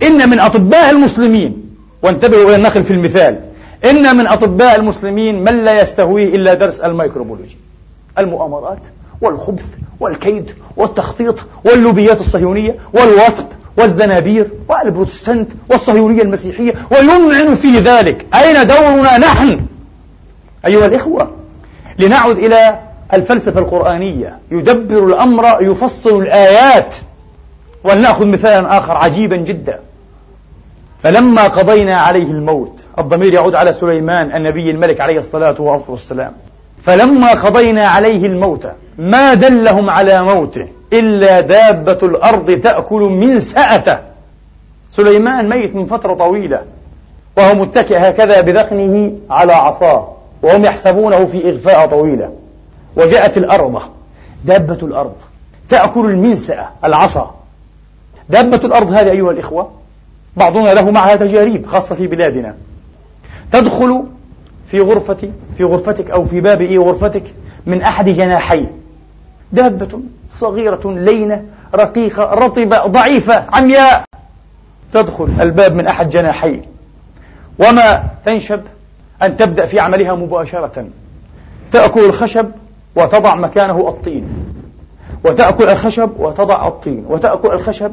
إن 0.03 0.29
من 0.29 0.39
أطباء 0.39 0.89
المسلمين 0.89 1.75
وانتبهوا 2.01 2.47
إلى 2.47 2.55
النقل 2.55 2.83
في 2.83 2.93
المثال 2.93 3.39
إن 3.85 4.17
من 4.17 4.27
أطباء 4.27 4.75
المسلمين 4.75 5.43
من 5.43 5.63
لا 5.63 5.81
يستهويه 5.81 6.35
إلا 6.35 6.53
درس 6.53 6.81
الميكروبولوجي. 6.81 7.57
المؤامرات 8.17 8.79
والخبث 9.21 9.65
والكيد 9.99 10.51
والتخطيط 10.77 11.35
واللوبيات 11.63 12.21
الصهيونية 12.21 12.75
والوصب 12.93 13.45
والزنابير 13.77 14.47
والبروتستانت 14.67 15.51
والصهيونية 15.69 16.21
المسيحية 16.21 16.73
ويمعن 16.91 17.55
في 17.55 17.79
ذلك. 17.79 18.25
أين 18.35 18.67
دورنا 18.67 19.17
نحن؟ 19.17 19.65
أيها 20.65 20.85
الإخوة 20.85 21.31
لنعد 21.99 22.37
إلى 22.37 22.79
الفلسفة 23.13 23.59
القرآنية. 23.59 24.37
يدبر 24.51 25.03
الأمر 25.07 25.57
يفصل 25.61 26.21
الآيات. 26.21 26.95
ولنأخذ 27.83 28.25
مثالا 28.25 28.77
آخر 28.77 28.97
عجيبا 28.97 29.35
جدا. 29.35 29.79
فلما 31.03 31.43
قضينا 31.43 31.97
عليه 31.97 32.31
الموت 32.31 32.85
الضمير 32.97 33.33
يعود 33.33 33.55
على 33.55 33.73
سليمان 33.73 34.35
النبي 34.35 34.71
الملك 34.71 35.01
عليه 35.01 35.17
الصلاة 35.17 35.81
والسلام. 35.87 36.31
فلما 36.81 37.31
قضينا 37.31 37.87
عليه 37.87 38.25
الموت 38.25 38.67
ما 38.97 39.33
دلهم 39.33 39.89
على 39.89 40.23
موته 40.23 40.67
إلا 40.93 41.41
دابة 41.41 41.99
الأرض 42.03 42.51
تأكل 42.51 43.01
من 43.01 43.39
سأته. 43.39 43.97
سليمان 44.91 45.49
ميت 45.49 45.75
من 45.75 45.85
فترة 45.85 46.13
طويلة 46.13 46.61
وهو 47.37 47.55
متكئ 47.55 47.97
هكذا 47.97 48.41
بذقنه 48.41 49.11
على 49.29 49.53
عصاه 49.53 50.07
وهم 50.41 50.65
يحسبونه 50.65 51.25
في 51.25 51.49
إغفاء 51.49 51.87
طويلة. 51.87 52.33
وجاءت 52.95 53.37
الأرض 53.37 53.81
دابة 54.45 54.79
الأرض 54.83 55.13
تأكل 55.69 56.05
المنسأة 56.05 56.67
العصا. 56.83 57.35
دابة 58.29 58.61
الأرض 58.63 58.91
هذه 58.91 59.11
أيها 59.11 59.31
الإخوة 59.31 59.71
بعضنا 60.37 60.73
له 60.73 60.91
معها 60.91 61.15
تجاريب 61.15 61.65
خاصة 61.65 61.95
في 61.95 62.07
بلادنا. 62.07 62.55
تدخل 63.51 64.03
في 64.71 64.81
غرفتي 64.81 65.31
في 65.57 65.63
غرفتك 65.63 66.11
أو 66.11 66.25
في 66.25 66.41
باب 66.41 66.61
إيه 66.61 66.79
غرفتك 66.79 67.23
من 67.65 67.81
أحد 67.81 68.09
جناحي. 68.09 68.65
دابة 69.51 69.99
صغيرة 70.31 70.81
لينة 70.85 71.43
رقيقة 71.75 72.23
رطبة 72.23 72.77
ضعيفة 72.85 73.45
عمياء. 73.53 74.03
تدخل 74.93 75.29
الباب 75.41 75.75
من 75.75 75.87
أحد 75.87 76.09
جناحيه 76.09 76.61
وما 77.59 78.03
تنشب 78.25 78.61
أن 79.23 79.37
تبدأ 79.37 79.65
في 79.65 79.79
عملها 79.79 80.15
مباشرة. 80.15 80.85
تأكل 81.71 82.05
الخشب 82.05 82.45
وتضع 82.95 83.35
مكانه 83.35 83.87
الطين. 83.87 84.27
وتأكل 85.23 85.69
الخشب 85.69 86.09
وتضع 86.19 86.67
الطين. 86.67 87.05
وتأكل 87.09 87.51
الخشب 87.51 87.91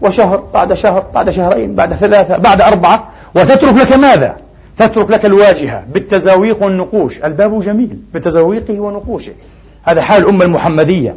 وشهر 0.00 0.44
بعد 0.54 0.72
شهر 0.72 1.04
بعد 1.14 1.30
شهرين 1.30 1.74
بعد 1.74 1.94
ثلاثة 1.94 2.36
بعد 2.36 2.60
أربعة. 2.60 3.08
وتترك 3.34 3.74
لك 3.74 3.92
ماذا؟ 3.92 4.45
تترك 4.78 5.10
لك 5.10 5.26
الواجهة 5.26 5.84
بالتزاويق 5.88 6.62
والنقوش. 6.62 7.24
الباب 7.24 7.60
جميل 7.60 7.98
بتزاويقه 8.14 8.80
ونقوشه. 8.80 9.32
هذا 9.82 10.02
حال 10.02 10.22
الأمة 10.22 10.44
المحمدية 10.44 11.16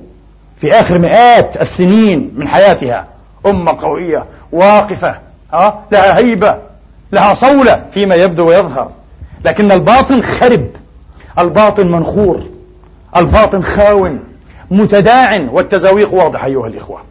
في 0.57 0.73
آخر 0.73 0.99
مئات 0.99 1.61
السنين 1.61 2.31
من 2.35 2.47
حياتها. 2.47 3.07
أمة 3.45 3.81
قوية 3.81 4.25
واقفة 4.51 5.15
ها؟ 5.53 5.79
لها 5.91 6.17
هيبة 6.17 6.55
لها 7.11 7.33
صولة 7.33 7.85
فيما 7.91 8.15
يبدو 8.15 8.47
ويظهر. 8.47 8.91
لكن 9.45 9.71
الباطن 9.71 10.21
خرب 10.21 10.67
الباطن 11.39 11.91
منخور 11.91 12.43
الباطن 13.15 13.63
خاون 13.63 14.19
متداع 14.71 15.47
والتزاويق 15.51 16.13
واضحة 16.13 16.45
أيها 16.45 16.67
الإخوة. 16.67 17.01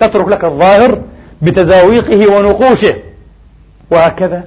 تترك 0.00 0.28
لك 0.28 0.44
الظاهر 0.44 0.98
بتزاويقه 1.42 2.36
ونقوشه. 2.36 2.94
وهكذا 3.90 4.44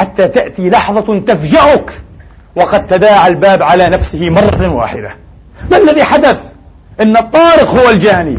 حتى 0.00 0.28
تأتي 0.28 0.70
لحظة 0.70 1.20
تفجأك 1.20 1.90
وقد 2.56 2.86
تداعى 2.86 3.28
الباب 3.30 3.62
على 3.62 3.88
نفسه 3.88 4.30
مرة 4.30 4.68
واحدة. 4.68 5.10
ما 5.70 5.76
الذي 5.76 6.04
حدث؟ 6.04 6.42
إن 7.00 7.16
الطارق 7.16 7.70
هو 7.70 7.90
الجاني. 7.90 8.36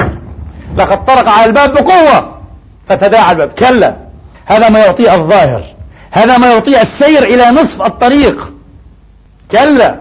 لقد 0.78 1.06
طرق 1.06 1.30
على 1.30 1.45
الباب 1.45 1.74
بقوة. 1.74 2.38
فتداعى 2.88 3.32
الباب. 3.32 3.52
كلا. 3.52 3.95
هذا 4.45 4.69
ما 4.69 4.80
يعطيه 4.80 5.15
الظاهر. 5.15 5.63
هذا 6.12 6.38
ما 6.38 6.52
يعطيه 6.52 6.82
السير 6.82 7.24
إلى 7.24 7.52
نصف 7.52 7.82
الطريق. 7.82 8.54
كلا. 9.52 9.95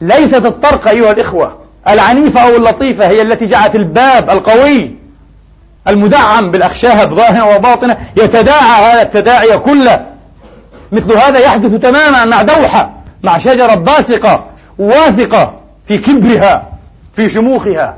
ليست 0.00 0.46
الطرقة 0.46 0.90
أيها 0.90 1.12
الإخوة. 1.12 1.58
العنيفة 1.88 2.40
أو 2.40 2.56
اللطيفة 2.56 3.08
هي 3.08 3.22
التي 3.22 3.46
جعلت 3.46 3.76
الباب 3.76 4.30
القوي. 4.30 4.90
المدعم 5.88 6.50
بالأخشاب 6.50 7.14
ظاهرا 7.14 7.56
وباطنة. 7.56 7.96
يتداعى 8.16 8.92
هذا 8.92 9.02
التداعي 9.02 9.58
كله. 9.58 10.09
مثل 10.92 11.12
هذا 11.12 11.38
يحدث 11.38 11.74
تماما 11.74 12.24
مع 12.24 12.42
دوحة 12.42 12.90
مع 13.22 13.38
شجرة 13.38 13.74
باسقة 13.74 14.44
واثقة 14.78 15.54
في 15.86 15.98
كبرها 15.98 16.68
في 17.12 17.28
شموخها 17.28 17.96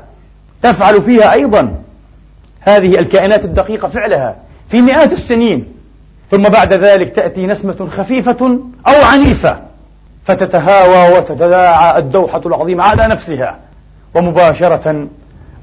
تفعل 0.61 1.01
فيها 1.01 1.33
أيضا. 1.33 1.75
هذه 2.59 2.99
الكائنات 2.99 3.45
الدقيقة 3.45 3.87
فعلها 3.87 4.35
في 4.67 4.81
مئات 4.81 5.13
السنين. 5.13 5.65
ثم 6.31 6.43
بعد 6.43 6.73
ذلك 6.73 7.09
تأتي 7.09 7.47
نسمة 7.47 7.87
خفيفة 7.91 8.59
أو 8.87 9.05
عنيفة 9.11 9.59
فتتهاوى 10.25 11.17
وتتداعى 11.17 11.99
الدوحة 11.99 12.41
العظيمة 12.45 12.83
على 12.83 13.07
نفسها. 13.07 13.59
ومباشرة 14.15 15.07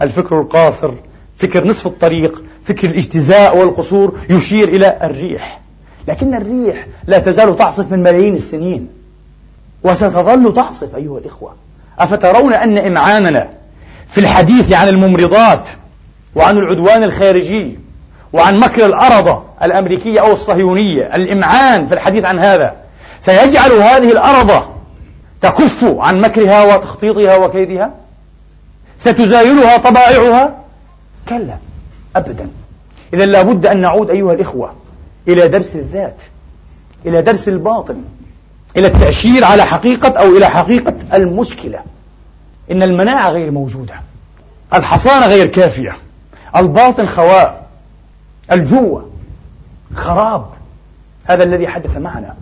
الفكر 0.03 0.41
القاصر 0.41 0.91
فكر 1.39 1.67
نصف 1.67 1.87
الطريق 1.87 2.43
فكر 2.65 2.89
الإجتزاء 2.89 3.57
والقصور 3.57 4.19
يشير 4.31 4.69
إلى 4.69 4.99
الريح. 5.03 5.61
لكن 6.09 6.35
الريح 6.35 6.87
لا 7.07 7.19
تزال 7.19 7.57
تعصف 7.57 7.93
من 7.93 8.03
ملايين 8.03 8.35
السنين. 8.35 8.89
وستظل 9.83 10.55
تعصف 10.55 10.97
أيها 10.97 11.19
الإخوة. 11.19 11.55
أفترون 11.99 12.53
أن 12.53 12.79
إمعاننا 12.79 13.49
في 14.09 14.21
الحديث 14.21 14.73
عن 14.73 14.89
الممرضات 14.89 15.69
وعن 16.35 16.59
العدوان 16.59 17.03
الخارجي 17.03 17.79
وعن 18.33 18.59
مكر 18.59 18.87
الأرضة 18.87 19.43
الأمريكية 19.63 20.21
أو 20.21 20.33
الصهيونية 20.33 21.15
الإمعان 21.15 21.87
في 21.87 21.95
الحديث 21.95 22.25
عن 22.25 22.39
هذا 22.39 22.75
سيجعل 23.21 23.73
هذه 23.73 24.13
الأرض 24.13 24.63
تكف 25.43 25.85
عن 25.85 26.21
مكرها 26.21 26.75
وتخطيطها 26.77 27.37
وكيدها؟ 27.37 27.91
ستزايلها 28.97 29.77
طبائعها؟ 29.77 30.57
كلا 31.29 31.57
أبدا. 32.17 32.49
إذا 33.15 33.27
لابد 33.27 33.67
أن 33.67 33.81
نعود 33.81 34.11
أيها 34.11 34.33
الإخوة 34.33 34.73
إلى 35.29 35.49
درس 35.49 35.77
الذات 35.77 36.23
إلى 37.07 37.23
درس 37.23 37.49
الباطن 37.49 38.03
إلى 38.77 38.87
التأشير 38.87 39.45
على 39.45 39.65
حقيقة 39.65 40.21
أو 40.21 40.37
إلى 40.37 40.51
حقيقة 40.51 40.95
المشكلة. 41.15 41.81
إن 42.71 42.83
المناعة 42.83 43.31
غير 43.31 43.51
موجودة 43.51 43.95
الحصانة 44.75 45.27
غير 45.27 45.47
كافية 45.47 45.97
الباطن 46.57 47.07
خواء 47.07 47.67
الجوة 48.53 49.11
خراب. 49.95 50.47
هذا 51.25 51.45
الذي 51.45 51.69
حدث 51.69 51.97
معنا 51.97 52.35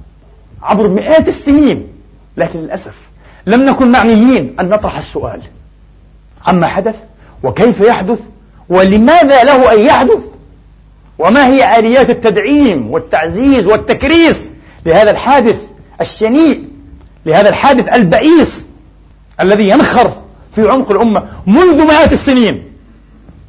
عبر 0.63 0.89
مئات 0.89 1.29
السنين 1.29 1.89
لكن 2.37 2.59
للأسف 2.59 3.09
لم 3.47 3.65
نكن 3.65 3.93
معنيين 3.93 4.57
أن 4.61 4.69
نطرح 4.69 4.99
السؤال. 4.99 5.41
عما 6.47 6.67
حدث 6.67 6.97
وكيف 7.43 7.81
يحدث 7.81 8.21
ولماذا 8.69 9.45
له 9.45 9.73
أن 9.73 9.81
يحدث؟ 9.81 10.28
وما 11.19 11.47
هي 11.47 11.79
آليات 11.79 12.11
التدعيم 12.11 12.91
والتعزيز 12.91 13.67
والتكريس 13.67 14.51
لهذا 14.87 15.11
الحادث 15.11 15.63
الشنيع 16.01 16.57
لهذا 17.27 17.49
الحادث 17.49 17.89
البئيس 17.89 18.69
الذي 19.41 19.69
ينخر 19.69 20.11
في 20.55 20.69
عمق 20.69 20.91
الأمة 20.91 21.25
منذ 21.47 21.85
مئات 21.85 22.13
السنين. 22.13 22.65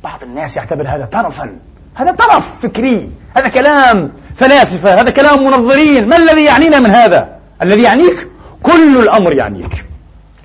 بعض 0.03 0.23
الناس 0.23 0.57
يعتبر 0.57 0.87
هذا 0.87 1.05
طرفا 1.11 1.55
هذا 1.95 2.11
طرف 2.11 2.61
فكري 2.61 3.09
هذا 3.35 3.47
كلام 3.47 4.11
فلاسفة 4.35 5.01
هذا 5.01 5.09
كلام 5.09 5.45
منظرين. 5.45 6.07
ما 6.07 6.17
الذي 6.17 6.43
يعنينا 6.43 6.79
من 6.79 6.89
هذا؟ 6.89 7.29
الذي 7.61 7.81
يعنيك 7.81 8.27
كل 8.63 8.97
الأمر 8.97 9.33
يعنيك. 9.33 9.85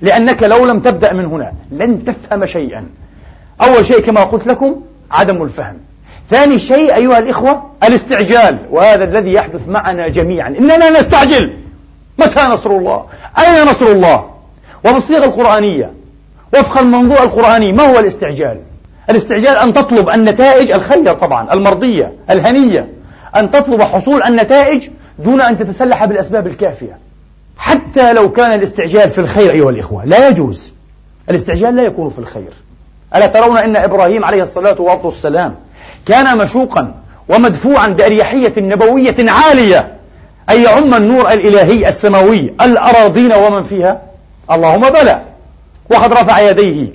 لأنك 0.01 0.43
لو 0.43 0.65
لم 0.65 0.79
تبدأ 0.79 1.13
من 1.13 1.25
هنا 1.25 1.53
لن 1.71 2.05
تفهم 2.05 2.45
شيئا. 2.45 2.85
أول 3.61 3.85
شيء 3.85 3.99
كما 3.99 4.23
قلت 4.23 4.47
لكم 4.47 4.81
عدم 5.11 5.43
الفهم. 5.43 5.77
ثاني 6.29 6.59
شيء 6.59 6.95
أيها 6.95 7.19
الإخوة 7.19 7.63
الاستعجال 7.83 8.57
وهذا 8.71 9.03
الذي 9.03 9.33
يحدث 9.33 9.67
معنا 9.67 10.07
جميعا. 10.07 10.47
إننا 10.47 10.99
نستعجل. 10.99 11.53
متى 12.17 12.41
نصر 12.41 12.69
الله؟ 12.71 13.05
أين 13.39 13.67
نصر 13.67 13.85
الله؟ 13.85 14.29
وبالصيغة 14.85 15.25
القرآنية 15.25 15.91
وفق 16.53 16.77
المنظور 16.77 17.23
القرآني 17.23 17.71
ما 17.71 17.83
هو 17.83 17.99
الاستعجال؟ 17.99 18.57
الاستعجال 19.09 19.57
أن 19.57 19.73
تطلب 19.73 20.09
النتائج 20.09 20.71
الخير 20.71 21.13
طبعا 21.13 21.53
المرضية 21.53 22.13
الهنية. 22.29 22.89
أن 23.35 23.51
تطلب 23.51 23.81
حصول 23.81 24.23
النتائج 24.23 24.89
دون 25.19 25.41
أن 25.41 25.57
تتسلح 25.57 26.05
بالأسباب 26.05 26.47
الكافية. 26.47 26.97
حتى 27.57 28.13
لو 28.13 28.31
كان 28.31 28.53
الاستعجال 28.53 29.09
في 29.09 29.17
الخير 29.17 29.51
أيها 29.51 29.69
الإخوة 29.69 30.05
لا 30.05 30.27
يجوز. 30.27 30.73
الاستعجال 31.29 31.75
لا 31.75 31.83
يكون 31.83 32.09
في 32.09 32.19
الخير. 32.19 32.53
ألا 33.15 33.27
ترون 33.27 33.57
أن 33.57 33.75
إبراهيم 33.75 34.25
عليه 34.25 34.41
الصلاة 34.41 34.81
والسلام 34.81 35.55
كان 36.05 36.37
مشوقا 36.37 36.93
ومدفوعا 37.29 37.87
بأريحية 37.87 38.53
نبوية 38.57 39.15
عالية. 39.19 39.91
أن 40.49 40.61
يعم 40.61 40.93
النور 40.93 41.31
الإلهي 41.31 41.89
السماوي 41.89 42.53
الأراضين 42.61 43.33
ومن 43.33 43.63
فيها؟ 43.63 44.01
اللهم 44.51 44.89
بلى. 44.89 45.21
وقد 45.89 46.13
رفع 46.13 46.39
يديه 46.39 46.87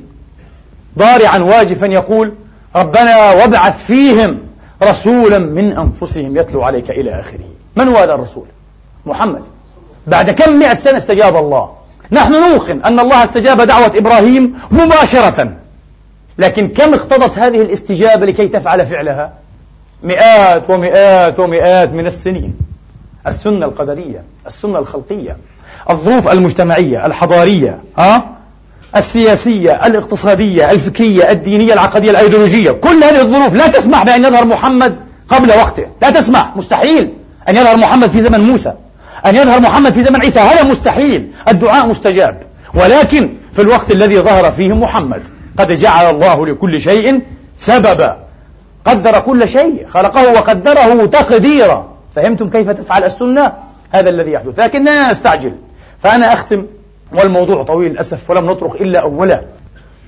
ضارعا 0.98 1.38
واجفا 1.38 1.86
يقول 1.86 2.32
ربنا 2.76 3.32
وابعث 3.32 3.86
فيهم 3.86 4.38
رسولا 4.82 5.38
من 5.38 5.72
أنفسهم 5.72 6.36
يتلو 6.36 6.62
عليك 6.62 6.90
إلى 6.90 7.20
آخره. 7.20 7.50
من 7.76 7.88
هو 7.88 7.96
هذا 7.96 8.14
الرسول؟ 8.14 8.46
محمد. 9.06 9.42
بعد 10.06 10.30
كم 10.30 10.58
مئة 10.58 10.74
سنة 10.74 10.96
استجاب 10.96 11.36
الله. 11.36 11.70
نحن 12.12 12.32
نوقن 12.32 12.80
أن 12.84 13.00
الله 13.00 13.24
استجاب 13.24 13.60
دعوة 13.60 13.92
إبراهيم 13.96 14.58
مباشرة. 14.70 15.52
لكن 16.40 16.68
كم 16.68 16.94
اقتضت 16.94 17.38
هذه 17.38 17.62
الاستجابة 17.62 18.26
لكي 18.26 18.48
تفعل 18.48 18.86
فعلها؟ 18.86 19.32
مئات 20.02 20.70
ومئات 20.70 21.38
ومئات 21.38 21.92
من 21.92 22.06
السنين. 22.06 22.54
السنة 23.26 23.66
القدرية 23.66 24.22
السنة 24.46 24.78
الخلقية 24.78 25.36
الظروف 25.90 26.28
المجتمعية 26.28 27.06
الحضارية 27.06 27.78
ها؟ 27.98 28.24
السياسية 28.96 29.86
الاقتصادية 29.86 30.70
الفكرية 30.70 31.30
الدينية 31.30 31.72
العقدية 31.72 32.10
الأيديولوجية. 32.10 32.70
كل 32.70 33.04
هذه 33.04 33.20
الظروف 33.20 33.54
لا 33.54 33.66
تسمح 33.68 34.04
بأن 34.04 34.24
يظهر 34.24 34.44
محمد 34.44 34.96
قبل 35.28 35.50
وقته. 35.50 35.86
لا 36.02 36.10
تسمح. 36.10 36.56
مستحيل 36.56 37.08
أن 37.48 37.56
يظهر 37.56 37.76
محمد 37.76 38.10
في 38.10 38.22
زمن 38.22 38.40
موسى. 38.40 38.72
أن 39.26 39.36
يظهر 39.36 39.60
محمد 39.60 39.92
في 39.92 40.02
زمن 40.02 40.20
عيسى. 40.20 40.40
هذا 40.40 40.62
مستحيل. 40.62 41.30
الدعاء 41.48 41.86
مستجاب. 41.86 42.42
ولكن 42.74 43.34
في 43.52 43.62
الوقت 43.62 43.90
الذي 43.90 44.20
ظهر 44.20 44.50
فيه 44.50 44.72
محمد 44.72 45.22
قد 45.60 45.72
جعل 45.72 46.10
الله 46.14 46.46
لكل 46.46 46.80
شيء 46.80 47.20
سببا. 47.56 48.16
قدر 48.84 49.20
كل 49.20 49.48
شيء 49.48 49.86
خلقه 49.86 50.32
وقدره 50.32 51.06
تقديرا. 51.06 51.88
فهمتم 52.14 52.50
كيف 52.50 52.70
تفعل 52.70 53.04
السنة؟ 53.04 53.52
هذا 53.90 54.10
الذي 54.10 54.32
يحدث. 54.32 54.58
لكننا 54.58 55.10
نستعجل 55.10 55.52
فأنا 56.02 56.32
أختم 56.32 56.66
والموضوع 57.12 57.62
طويل 57.62 57.90
للأسف 57.90 58.30
ولم 58.30 58.46
نطرق 58.46 58.74
إلا 58.74 59.00
أولا. 59.00 59.40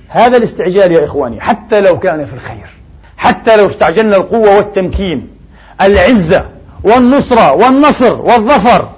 هذا 0.07 0.37
الاستعجال 0.37 0.91
يا 0.91 1.05
إخواني 1.05 1.41
حتى 1.41 1.81
لو 1.81 1.99
كان 1.99 2.25
في 2.25 2.33
الخير 2.33 2.67
حتى 3.17 3.55
لو 3.55 3.67
استعجلنا 3.67 4.17
القوة 4.17 4.57
والتمكين 4.57 5.27
العزة 5.81 6.45
والنصرة 6.83 7.53
والنصر 7.53 8.21
والظفر 8.21 8.89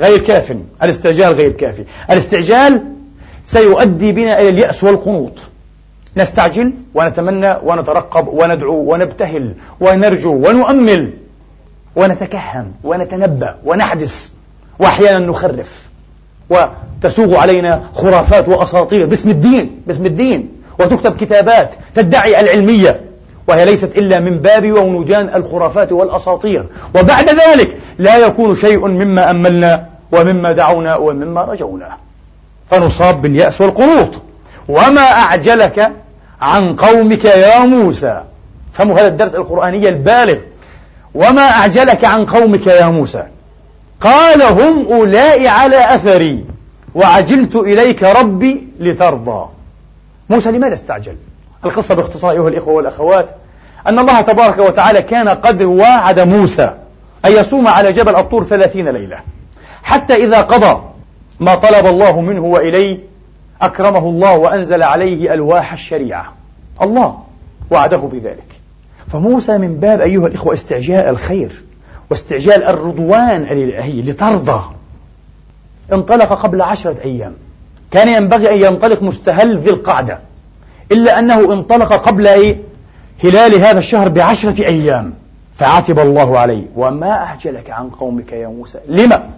غير 0.00 0.18
كاف. 0.18 0.56
الاستعجال 0.82 1.32
غير 1.32 1.52
كافي. 1.52 1.84
الاستعجال 2.10 2.84
سيؤدي 3.44 4.12
بنا 4.12 4.40
إلى 4.40 4.48
اليأس 4.48 4.84
والقنوط. 4.84 5.32
نستعجل 6.16 6.72
ونتمنى 6.94 7.56
ونترقب 7.64 8.28
وندعو 8.28 8.92
ونبتهل 8.92 9.52
ونرجو 9.80 10.32
ونؤمل 10.32 11.10
ونتكهن 11.96 12.72
ونتنبأ 12.84 13.54
ونحدث 13.64 14.28
وأحيانا 14.78 15.18
نخرف 15.18 15.90
وتسوغ 16.50 17.36
علينا 17.36 17.82
خرافات 17.94 18.48
وأساطير 18.48 19.06
باسم 19.06 19.30
الدين 19.30 19.80
باسم 19.86 20.06
الدين 20.06 20.48
وتكتب 20.78 21.16
كتابات 21.16 21.74
تدعي 21.94 22.40
العلمية 22.40 23.00
وهي 23.48 23.64
ليست 23.64 23.96
إلا 23.96 24.20
من 24.20 24.38
باب 24.38 24.72
وونجان 24.72 25.30
الخرافات 25.34 25.92
والأساطير 25.92 26.66
وبعد 26.94 27.28
ذلك 27.30 27.76
لا 27.98 28.16
يكون 28.16 28.54
شيء 28.54 28.86
مما 28.86 29.30
أملنا 29.30 29.86
ومما 30.12 30.52
دعونا 30.52 30.96
ومما 30.96 31.42
رجونا. 31.42 31.88
فنصاب 32.70 33.22
باليأس 33.22 33.60
والقنوط. 33.60 34.22
وما 34.70 35.00
أعجلك 35.00 35.92
عن 36.42 36.76
قومك 36.76 37.24
يا 37.24 37.58
موسى. 37.58 38.22
فهموا 38.72 39.00
هذا 39.00 39.06
الدرس 39.06 39.34
القرآني 39.34 39.88
البالغ. 39.88 40.38
وما 41.14 41.42
أعجلك 41.42 42.04
عن 42.04 42.26
قومك 42.26 42.66
يا 42.66 42.86
موسى. 42.86 43.24
قال 44.00 44.42
هم 44.42 44.86
أولئك 44.92 45.46
على 45.46 45.94
أثري 45.94 46.44
وعجلت 46.94 47.56
إليك 47.56 48.02
ربي 48.02 48.68
لترضى. 48.80 49.46
موسى 50.30 50.50
لماذا 50.50 50.74
استعجل؟ 50.74 51.16
القصة 51.64 51.94
باختصار 51.94 52.30
أيها 52.30 52.48
الإخوة 52.48 52.74
والأخوات 52.74 53.26
أن 53.86 53.98
الله 53.98 54.20
تبارك 54.20 54.58
وتعالى 54.58 55.02
كان 55.02 55.28
قد 55.28 55.62
واعد 55.62 56.20
موسى 56.20 56.74
أن 57.24 57.32
يصوم 57.32 57.68
على 57.68 57.92
جبل 57.92 58.16
الطور 58.16 58.44
ثلاثين 58.44 58.88
ليلة. 58.88 59.18
حتى 59.82 60.14
إذا 60.14 60.40
قضى 60.40 60.82
ما 61.40 61.54
طلب 61.54 61.86
الله 61.86 62.20
منه 62.20 62.44
وإليه 62.44 63.09
أكرمه 63.62 63.98
الله 63.98 64.36
وأنزل 64.36 64.82
عليه 64.82 65.34
ألواح 65.34 65.72
الشريعة. 65.72 66.32
الله 66.82 67.18
وعده 67.70 67.96
بذلك. 67.96 68.60
فموسى 69.12 69.58
من 69.58 69.76
باب 69.76 70.00
أيها 70.00 70.26
الإخوة 70.26 70.54
استعجال 70.54 71.08
الخير 71.08 71.62
واستعجال 72.10 72.64
الرضوان 72.64 73.42
الإلهي 73.42 74.02
لترضى. 74.02 74.62
انطلق 75.92 76.32
قبل 76.32 76.62
عشرة 76.62 76.96
أيام. 77.04 77.32
كان 77.90 78.08
ينبغي 78.08 78.52
أن 78.54 78.72
ينطلق 78.72 79.02
مستهل 79.02 79.58
ذي 79.58 79.70
القعدة. 79.70 80.18
إلا 80.92 81.18
أنه 81.18 81.52
انطلق 81.52 81.92
قبل 81.92 82.26
إيه؟ 82.26 82.56
هلال 83.24 83.54
هذا 83.54 83.78
الشهر 83.78 84.08
بعشرة 84.08 84.64
أيام. 84.64 85.12
فعاتب 85.54 85.98
الله 85.98 86.38
عليه. 86.38 86.64
وما 86.76 87.10
أعجلك 87.10 87.70
عن 87.70 87.88
قومك 87.88 88.32
يا 88.32 88.48
موسى؟ 88.48 88.78
لما؟ 88.88 89.30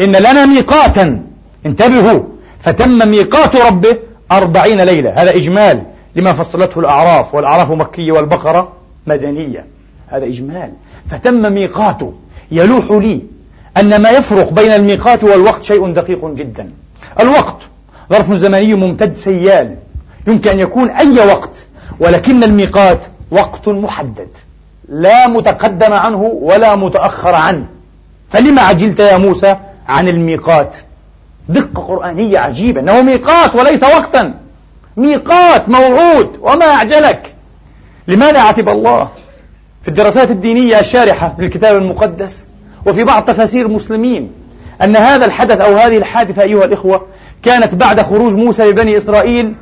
إن 0.00 0.16
لنا 0.16 0.46
ميقاتا. 0.46 1.22
انتبهوا. 1.66 2.20
فتم 2.64 3.08
ميقات 3.08 3.56
ربه 3.56 3.96
أربعين 4.32 4.80
ليلة. 4.80 5.10
هذا 5.10 5.36
إجمال 5.36 5.82
لما 6.16 6.32
فصلته 6.32 6.78
الأعراف 6.78 7.34
والأعراف 7.34 7.70
مكية 7.70 8.12
والبقرة 8.12 8.72
مدنية. 9.06 9.66
هذا 10.08 10.24
إجمال. 10.24 10.72
فتم 11.10 11.52
ميقاته. 11.52 12.12
يلوح 12.50 12.90
لي 12.90 13.20
أن 13.76 14.02
ما 14.02 14.10
يفرق 14.10 14.52
بين 14.52 14.72
الميقات 14.72 15.24
والوقت 15.24 15.64
شيء 15.64 15.92
دقيق 15.92 16.26
جدا. 16.26 16.70
الوقت 17.20 17.56
ظرف 18.10 18.32
زمني 18.32 18.74
ممتد 18.74 19.16
سيال. 19.16 19.76
يمكن 20.26 20.50
أن 20.50 20.58
يكون 20.58 20.90
أي 20.90 21.26
وقت 21.26 21.64
ولكن 22.00 22.44
الميقات 22.44 23.06
وقت 23.30 23.68
محدد. 23.68 24.28
لا 24.88 25.28
متقدم 25.28 25.92
عنه 25.92 26.22
ولا 26.22 26.76
متأخر 26.76 27.34
عنه. 27.34 27.66
فلما 28.30 28.62
عجلت 28.62 29.00
يا 29.00 29.16
موسى 29.16 29.56
عن 29.88 30.08
الميقات؟ 30.08 30.76
دقة 31.48 31.82
قرآنية 31.82 32.38
عجيبة 32.38 32.80
أنه 32.80 33.02
ميقات 33.02 33.54
وليس 33.54 33.82
وقتا. 33.82 34.34
ميقات 34.96 35.68
موعود 35.68 36.38
وما 36.40 36.64
أعجلك. 36.66 37.34
لماذا 38.08 38.40
عتب 38.40 38.68
الله 38.68 39.08
في 39.82 39.88
الدراسات 39.88 40.30
الدينية 40.30 40.80
الشارحة 40.80 41.34
للكتاب 41.38 41.76
المقدس 41.76 42.44
وفي 42.86 43.04
بعض 43.04 43.24
تفاسير 43.24 43.66
المسلمين 43.66 44.30
أن 44.82 44.96
هذا 44.96 45.26
الحدث 45.26 45.60
أو 45.60 45.76
هذه 45.76 45.96
الحادثة 45.96 46.42
أيها 46.42 46.64
الإخوة 46.64 47.06
كانت 47.42 47.74
بعد 47.74 48.02
خروج 48.02 48.34
موسى 48.34 48.64
لبني 48.64 48.96
إسرائيل 48.96 49.54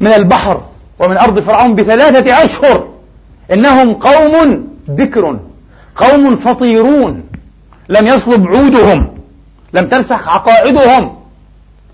من 0.00 0.12
البحر 0.12 0.60
ومن 0.98 1.16
أرض 1.16 1.38
فرعون 1.38 1.74
بثلاثة 1.74 2.42
أشهر. 2.42 2.88
إنهم 3.52 3.94
قوم 3.94 4.68
بكر 4.88 5.38
قوم 5.96 6.36
فطيرون. 6.36 7.22
لم 7.88 8.06
يصلب 8.06 8.46
عودهم 8.46 9.08
لم 9.72 9.86
ترسخ 9.86 10.28
عقائدهم. 10.28 11.19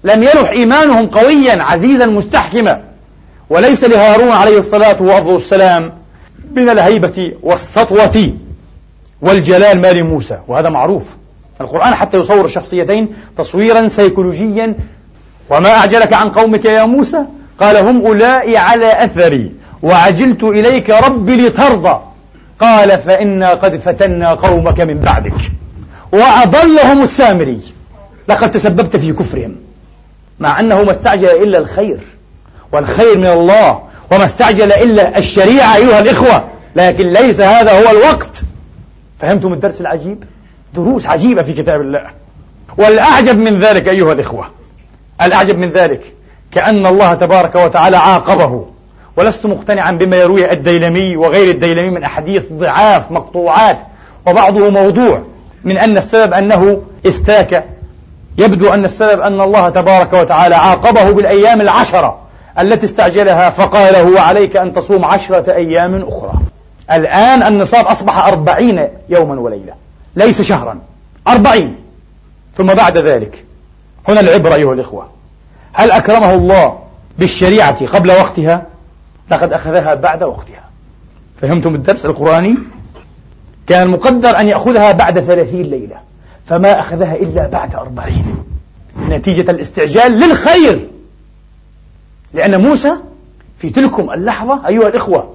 لم 0.07 0.23
يلح 0.23 0.51
إيمانهم 0.51 1.07
قويا 1.07 1.63
عزيزا 1.63 2.07
مستحكما. 2.07 2.83
وليس 3.51 3.85
لهارون 3.85 4.29
عليه 4.29 4.59
الصلاة 4.59 5.03
والسلام 5.03 5.93
من 6.53 6.69
الهيبة 6.69 7.33
والسطوة 7.43 8.33
والجلال 9.23 9.81
ما 9.81 9.93
لموسى 9.93 10.39
وهذا 10.49 10.69
معروف. 10.69 11.09
القرآن 11.61 11.95
حتى 11.95 12.17
يصور 12.17 12.45
الشخصيتين 12.45 13.09
تصويرا 13.39 13.89
سيكولوجيا. 13.89 14.75
وما 15.51 15.71
أعجلك 15.71 16.13
عن 16.13 16.29
قومك 16.29 16.65
يا 16.65 16.85
موسى؟ 16.85 17.25
قال 17.61 17.77
هم 17.77 18.07
أولئك 18.07 18.57
على 18.57 19.05
أثري. 19.05 19.53
وعجلت 19.83 20.43
إليك 20.43 20.91
ربي 20.91 21.37
لترضى. 21.37 22.01
قال 22.61 22.99
فإنا 22.99 23.51
قد 23.51 23.77
فتنا 23.77 24.35
قومك 24.35 24.81
من 24.81 24.99
بعدك. 24.99 25.35
وأضلهم 26.13 27.03
السامري. 27.03 27.61
لقد 28.29 28.51
تسببت 28.51 28.97
في 28.97 29.13
كفرهم. 29.13 29.66
مع 30.41 30.61
أنه 30.61 30.83
ما 30.83 30.93
استعجل 30.93 31.29
إلا 31.29 31.59
الخير 31.59 31.99
والخير 32.73 33.19
من 33.19 33.27
الله 33.27 33.83
وما 34.13 34.25
استعجل 34.25 34.73
إلا 34.73 35.19
الشريعة 35.19 35.77
أيها 35.77 35.99
الإخوة 35.99 36.45
لكن 36.77 37.13
ليس 37.13 37.41
هذا 37.41 37.73
هو 37.73 37.91
الوقت. 37.91 38.43
فهمتم 39.21 39.53
الدرس 39.53 39.81
العجيب؟ 39.81 40.25
دروس 40.75 41.07
عجيبة 41.07 41.43
في 41.43 41.53
كتاب 41.53 41.81
الله. 41.81 42.07
والأعجب 42.79 43.39
من 43.39 43.61
ذلك 43.61 43.89
أيها 43.89 44.13
الإخوة 44.13 44.47
الأعجب 45.23 45.59
من 45.59 45.71
ذلك 45.71 46.01
كأن 46.53 46.87
الله 46.87 47.15
تبارك 47.15 47.55
وتعالى 47.55 47.97
عاقبه. 47.97 48.67
ولست 49.17 49.47
مقتنعا 49.47 49.91
بما 49.91 50.17
يرويه 50.17 50.53
الديلمي 50.53 51.17
وغير 51.17 51.51
الديلمي 51.51 51.91
من 51.91 52.03
أحاديث 52.03 52.43
ضعاف 52.53 53.11
مقطوعات 53.11 53.79
وبعضه 54.27 54.71
موضوع 54.71 55.23
من 55.65 55.79
أن 55.79 55.97
السبب 55.97 56.33
أنه 56.33 56.83
استاك 57.07 57.65
يبدو 58.39 58.75
أن 58.75 58.85
السبب 58.85 59.21
أن 59.21 59.41
الله 59.41 59.69
تبارك 59.69 60.13
وتعالى 60.13 60.55
عاقبه 60.55 61.11
بالأيام 61.11 61.61
العشرة 61.61 62.19
التي 62.59 62.87
استعجلها 62.87 63.51
فقال 63.51 63.97
هو 63.97 64.19
عليك 64.19 64.57
أن 64.57 64.73
تصوم 64.73 65.05
عشرة 65.05 65.53
أيام 65.53 66.03
أخرى. 66.09 66.33
الآن 66.93 67.43
النصاب 67.43 67.87
أصبح 67.87 68.27
أربعين 68.27 68.89
يوما 69.09 69.41
وليلة 69.41 69.73
ليس 70.17 70.43
شهرا 70.43 70.79
أربعين. 71.29 71.77
ثم 72.57 72.67
بعد 72.67 72.99
ذلك 72.99 73.45
هنا 74.09 74.21
العبرة 74.21 74.55
أيها 74.55 74.73
الإخوة. 74.73 75.09
هل 75.73 75.91
أكرمه 75.91 76.35
الله 76.35 76.79
بالشريعة 77.19 77.87
قبل 77.87 78.11
وقتها؟ 78.11 78.63
لقد 79.31 79.53
أخذها 79.53 79.95
بعد 79.95 80.23
وقتها. 80.23 80.65
فهمتم 81.43 81.75
الدرس 81.75 82.07
القرآني؟ 82.07 82.55
كان 83.67 83.83
المقدر 83.83 84.41
أن 84.41 84.49
يأخذها 84.49 84.93
بعد 84.93 85.21
ثلاثين 85.21 85.63
ليلة. 85.63 86.06
فما 86.47 86.81
أخذها 86.81 87.17
إلا 87.17 87.47
بعد 87.47 87.75
أربعين. 87.75 88.37
نتيجة 89.09 89.51
الاستعجال 89.51 90.13
للخير. 90.13 90.89
لأن 92.35 92.61
موسى 92.61 92.93
في 93.59 93.71
تلكم 93.71 94.11
اللحظة 94.11 94.69
أيها 94.69 94.89
الإخوة 94.89 95.35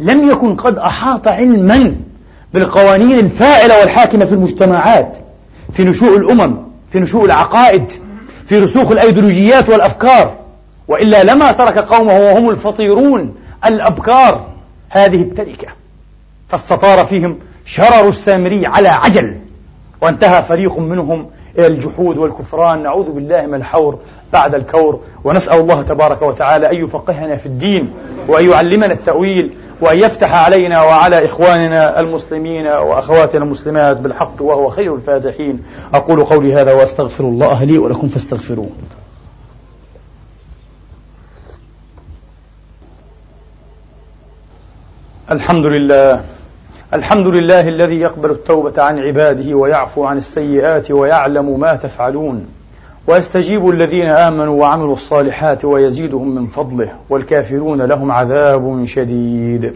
لم 0.00 0.30
يكن 0.30 0.56
قد 0.56 0.78
أحاط 0.78 1.28
علما 1.28 1.96
بالقوانين 2.54 3.18
الفاعلة 3.18 3.80
والحاكمة 3.80 4.24
في 4.24 4.32
المجتمعات 4.32 5.16
في 5.72 5.84
نشوء 5.84 6.16
الأمم 6.16 6.56
في 6.92 7.00
نشوء 7.00 7.24
العقائد 7.24 7.90
في 8.46 8.58
رسوخ 8.58 8.90
الأيديولوجيات 8.90 9.68
والأفكار. 9.68 10.34
وإلا 10.88 11.24
لما 11.24 11.52
ترك 11.52 11.78
قومه 11.78 12.18
وهم 12.18 12.50
الفطيرون 12.50 13.34
الأبكار 13.64 14.46
هذه 14.90 15.22
التركة. 15.22 15.68
فاستطار 16.48 17.04
فيهم 17.04 17.38
شرر 17.66 18.08
السامري 18.08 18.66
على 18.66 18.88
عجل. 18.88 19.36
وانتهى 20.04 20.42
فريق 20.42 20.78
منهم 20.78 21.26
إلى 21.58 21.66
الجحود 21.66 22.18
والكفران. 22.18 22.82
نعوذ 22.82 23.10
بالله 23.10 23.46
من 23.46 23.54
الحور 23.54 23.98
بعد 24.32 24.54
الكور. 24.54 25.00
ونسأل 25.24 25.60
الله 25.60 25.82
تبارك 25.82 26.22
وتعالى 26.22 26.70
أن 26.70 26.84
يفقهنا 26.84 27.36
في 27.36 27.46
الدين 27.46 27.92
وأن 28.28 28.50
يعلمنا 28.50 28.92
التأويل 28.92 29.54
وأن 29.80 29.98
يفتح 29.98 30.34
علينا 30.34 30.82
وعلى 30.82 31.24
إخواننا 31.24 32.00
المسلمين 32.00 32.66
وأخواتنا 32.66 33.44
المسلمات 33.44 34.00
بالحق 34.00 34.42
وهو 34.42 34.68
خير 34.68 34.94
الفاتحين. 34.94 35.62
أقول 35.94 36.24
قولي 36.24 36.54
هذا 36.54 36.72
وأستغفر 36.72 37.24
الله 37.24 37.64
لي 37.64 37.78
ولكم 37.78 38.08
فاستغفروه. 38.08 38.70
الحمد 45.30 45.66
لله 45.66 46.33
الحمد 46.94 47.26
لله 47.26 47.68
الذي 47.68 48.00
يقبل 48.00 48.30
التوبة 48.30 48.82
عن 48.82 48.98
عباده 48.98 49.54
ويعفو 49.54 50.04
عن 50.04 50.16
السيئات 50.16 50.90
ويعلم 50.90 51.60
ما 51.60 51.76
تفعلون 51.76 52.46
ويستجيب 53.06 53.68
الذين 53.68 54.08
آمنوا 54.08 54.60
وعملوا 54.60 54.92
الصالحات 54.92 55.64
ويزيدهم 55.64 56.34
من 56.34 56.46
فضله 56.46 56.88
والكافرون 57.10 57.82
لهم 57.82 58.12
عذاب 58.12 58.84
شديد. 58.84 59.74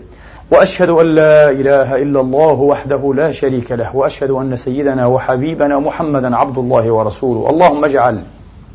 وأشهد 0.51 0.89
أن 0.89 1.07
لا 1.07 1.51
إله 1.51 2.03
إلا 2.03 2.21
الله 2.21 2.53
وحده 2.53 3.13
لا 3.15 3.31
شريك 3.31 3.73
له 3.73 3.97
وأشهد 3.97 4.31
أن 4.31 4.57
سيدنا 4.57 5.07
وحبيبنا 5.07 5.79
محمدا 5.79 6.37
عبد 6.37 6.59
الله 6.59 6.91
ورسوله. 6.93 7.51
اللهم 7.51 7.85
اجعل 7.85 8.19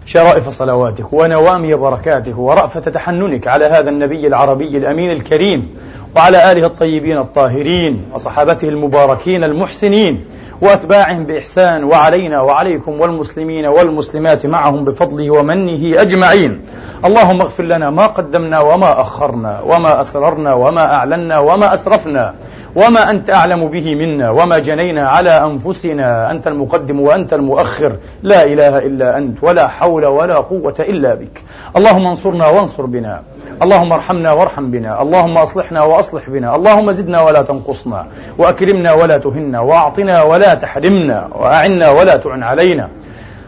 شرائف 0.06 0.50
صلواتك 0.50 1.14
ونوامي 1.14 1.76
بركاتك 1.76 2.38
ورأفة 2.38 2.92
تحننك 2.92 3.48
على 3.48 3.66
هذا 3.66 3.90
النبي 3.90 4.28
العربي 4.28 4.78
الأمين 4.78 5.12
الكريم 5.12 5.76
وعلى 6.16 6.52
آله 6.52 6.66
الطيبين 6.66 7.18
الطاهرين 7.18 8.06
وصحابته 8.14 8.70
المباركين 8.70 9.44
المحسنين 9.44 10.26
وأتباعهم 10.62 11.26
بإحسان 11.26 11.84
وعلينا 11.84 12.42
وعليكم 12.42 13.02
والمسلمين 13.02 13.66
والمسلمات 13.66 14.46
معهم 14.46 14.86
بفضله 14.86 15.32
ومنه 15.32 16.02
أجمعين. 16.02 16.62
اللهم 17.06 17.42
اغفر 17.42 17.64
لنا 17.64 17.90
ما 17.90 18.08
قدمنا 18.08 18.60
وما 18.60 19.02
أخرنا 19.02 19.62
وما 19.62 20.02
أسررنا 20.02 20.54
وما 20.54 20.94
أعلنا 20.94 21.40
وما 21.40 21.74
أسرفنا. 21.74 22.34
وما 22.76 23.10
أنت 23.10 23.30
أعلم 23.30 23.68
به 23.68 23.96
منا 23.96 24.30
وما 24.30 24.60
جنينا 24.60 25.10
على 25.10 25.30
أنفسنا 25.30 26.32
أنت 26.32 26.48
المقدم 26.48 27.00
وأنت 27.00 27.34
المؤخر. 27.34 27.92
لا 28.24 28.44
إله 28.44 28.78
إلا 28.78 29.18
أنت 29.18 29.38
ولا 29.42 29.68
حول 29.68 30.06
ولا 30.06 30.36
قوة 30.36 30.76
إلا 30.80 31.14
بك. 31.14 31.44
اللهم 31.78 32.08
انصرنا 32.08 32.48
وانصر 32.48 32.86
بنا. 32.86 33.22
اللهم 33.62 33.94
ارحمنا 33.94 34.32
وارحم 34.32 34.72
بنا. 34.72 35.02
اللهم 35.02 35.38
أصلحنا 35.38 35.84
وأصلح 35.84 36.30
بنا. 36.30 36.56
اللهم 36.56 36.92
زدنا 36.92 37.22
ولا 37.22 37.42
تنقصنا. 37.42 38.06
وأكرمنا 38.38 38.94
ولا 38.94 39.18
تهنا. 39.18 39.60
وأعطنا 39.60 40.24
ولا 40.24 40.54
تحرمنا. 40.54 41.30
وأعنا 41.36 41.90
ولا 41.90 42.18
تعن 42.18 42.44
علينا. 42.44 42.90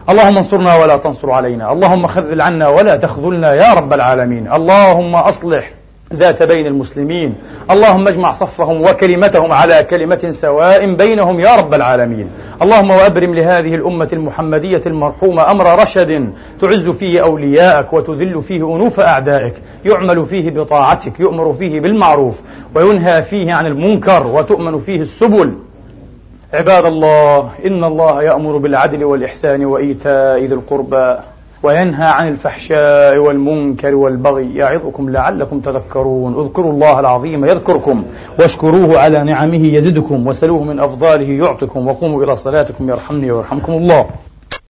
اللهم 0.08 0.36
انصرنا 0.36 0.76
ولا 0.76 0.96
تنصر 0.96 1.30
علينا. 1.30 1.72
اللهم 1.72 2.06
خذل 2.06 2.40
عنا 2.40 2.68
ولا 2.68 2.96
تخذلنا 2.96 3.54
يا 3.54 3.74
رب 3.74 3.92
العالمين. 3.92 4.52
اللهم 4.52 5.14
أصلح 5.14 5.70
ذات 6.14 6.42
بين 6.42 6.66
المسلمين. 6.66 7.34
اللهم 7.70 8.08
اجمع 8.08 8.32
صفهم 8.32 8.82
وكلمتهم 8.82 9.52
على 9.52 9.86
كلمة 9.90 10.30
سواء 10.30 10.94
بينهم 10.94 11.40
يا 11.40 11.56
رب 11.56 11.74
العالمين. 11.74 12.30
اللهم 12.62 12.90
وأبرم 12.90 13.34
لهذه 13.34 13.74
الأمة 13.74 14.08
المحمدية 14.12 14.82
المرحومة 14.86 15.50
أمر 15.50 15.82
رشد 15.82 16.30
تعز 16.60 16.88
فيه 16.88 17.22
أولياءك 17.22 17.92
وتذل 17.92 18.42
فيه 18.42 18.76
أنوف 18.76 19.00
أعدائك. 19.00 19.54
يعمل 19.84 20.26
فيه 20.26 20.50
بطاعتك 20.50 21.20
يؤمر 21.20 21.52
فيه 21.52 21.80
بالمعروف 21.80 22.40
وينهى 22.74 23.22
فيه 23.22 23.52
عن 23.52 23.66
المنكر 23.66 24.26
وتؤمن 24.26 24.78
فيه 24.78 25.00
السبل. 25.00 25.52
عباد 26.54 26.84
الله 26.84 27.50
إن 27.66 27.84
الله 27.84 28.22
يأمر 28.22 28.56
بالعدل 28.56 29.04
والإحسان 29.04 29.64
وإيتاء 29.64 30.44
ذي 30.44 30.54
القربى. 30.54 31.16
وينهى 31.66 32.08
عن 32.18 32.28
الفحشاء 32.28 33.16
والمنكر 33.16 33.94
والبغي. 33.94 34.54
يعظكم 34.54 35.10
لعلكم 35.10 35.60
تذكرون. 35.60 36.32
اذكروا 36.40 36.72
الله 36.72 37.00
العظيم 37.00 37.44
يذكركم 37.44 38.04
واشكروه 38.38 38.98
على 38.98 39.24
نعمه 39.24 39.64
يزدكم 39.76 40.26
وسلوه 40.26 40.62
من 40.64 40.80
أفضاله 40.80 41.30
يعطكم. 41.44 41.88
وقوموا 41.88 42.24
إلى 42.24 42.36
صلاتكم 42.36 42.88
يرحمني 42.88 43.30
ويرحمكم 43.30 43.72
الله. 43.72 44.06